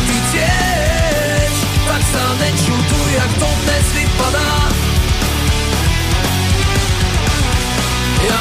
[0.04, 1.54] Ty tiež,
[1.88, 4.52] tak sa nečutuj, jak to dnes vypadá.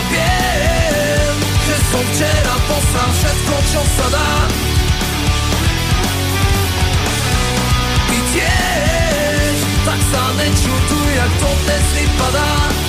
[0.08, 0.37] Viem,
[1.98, 4.32] že som včera posral všetko, čo sa dá
[8.28, 12.87] tiež Tak sa nečutuj, jak to dnes vypadá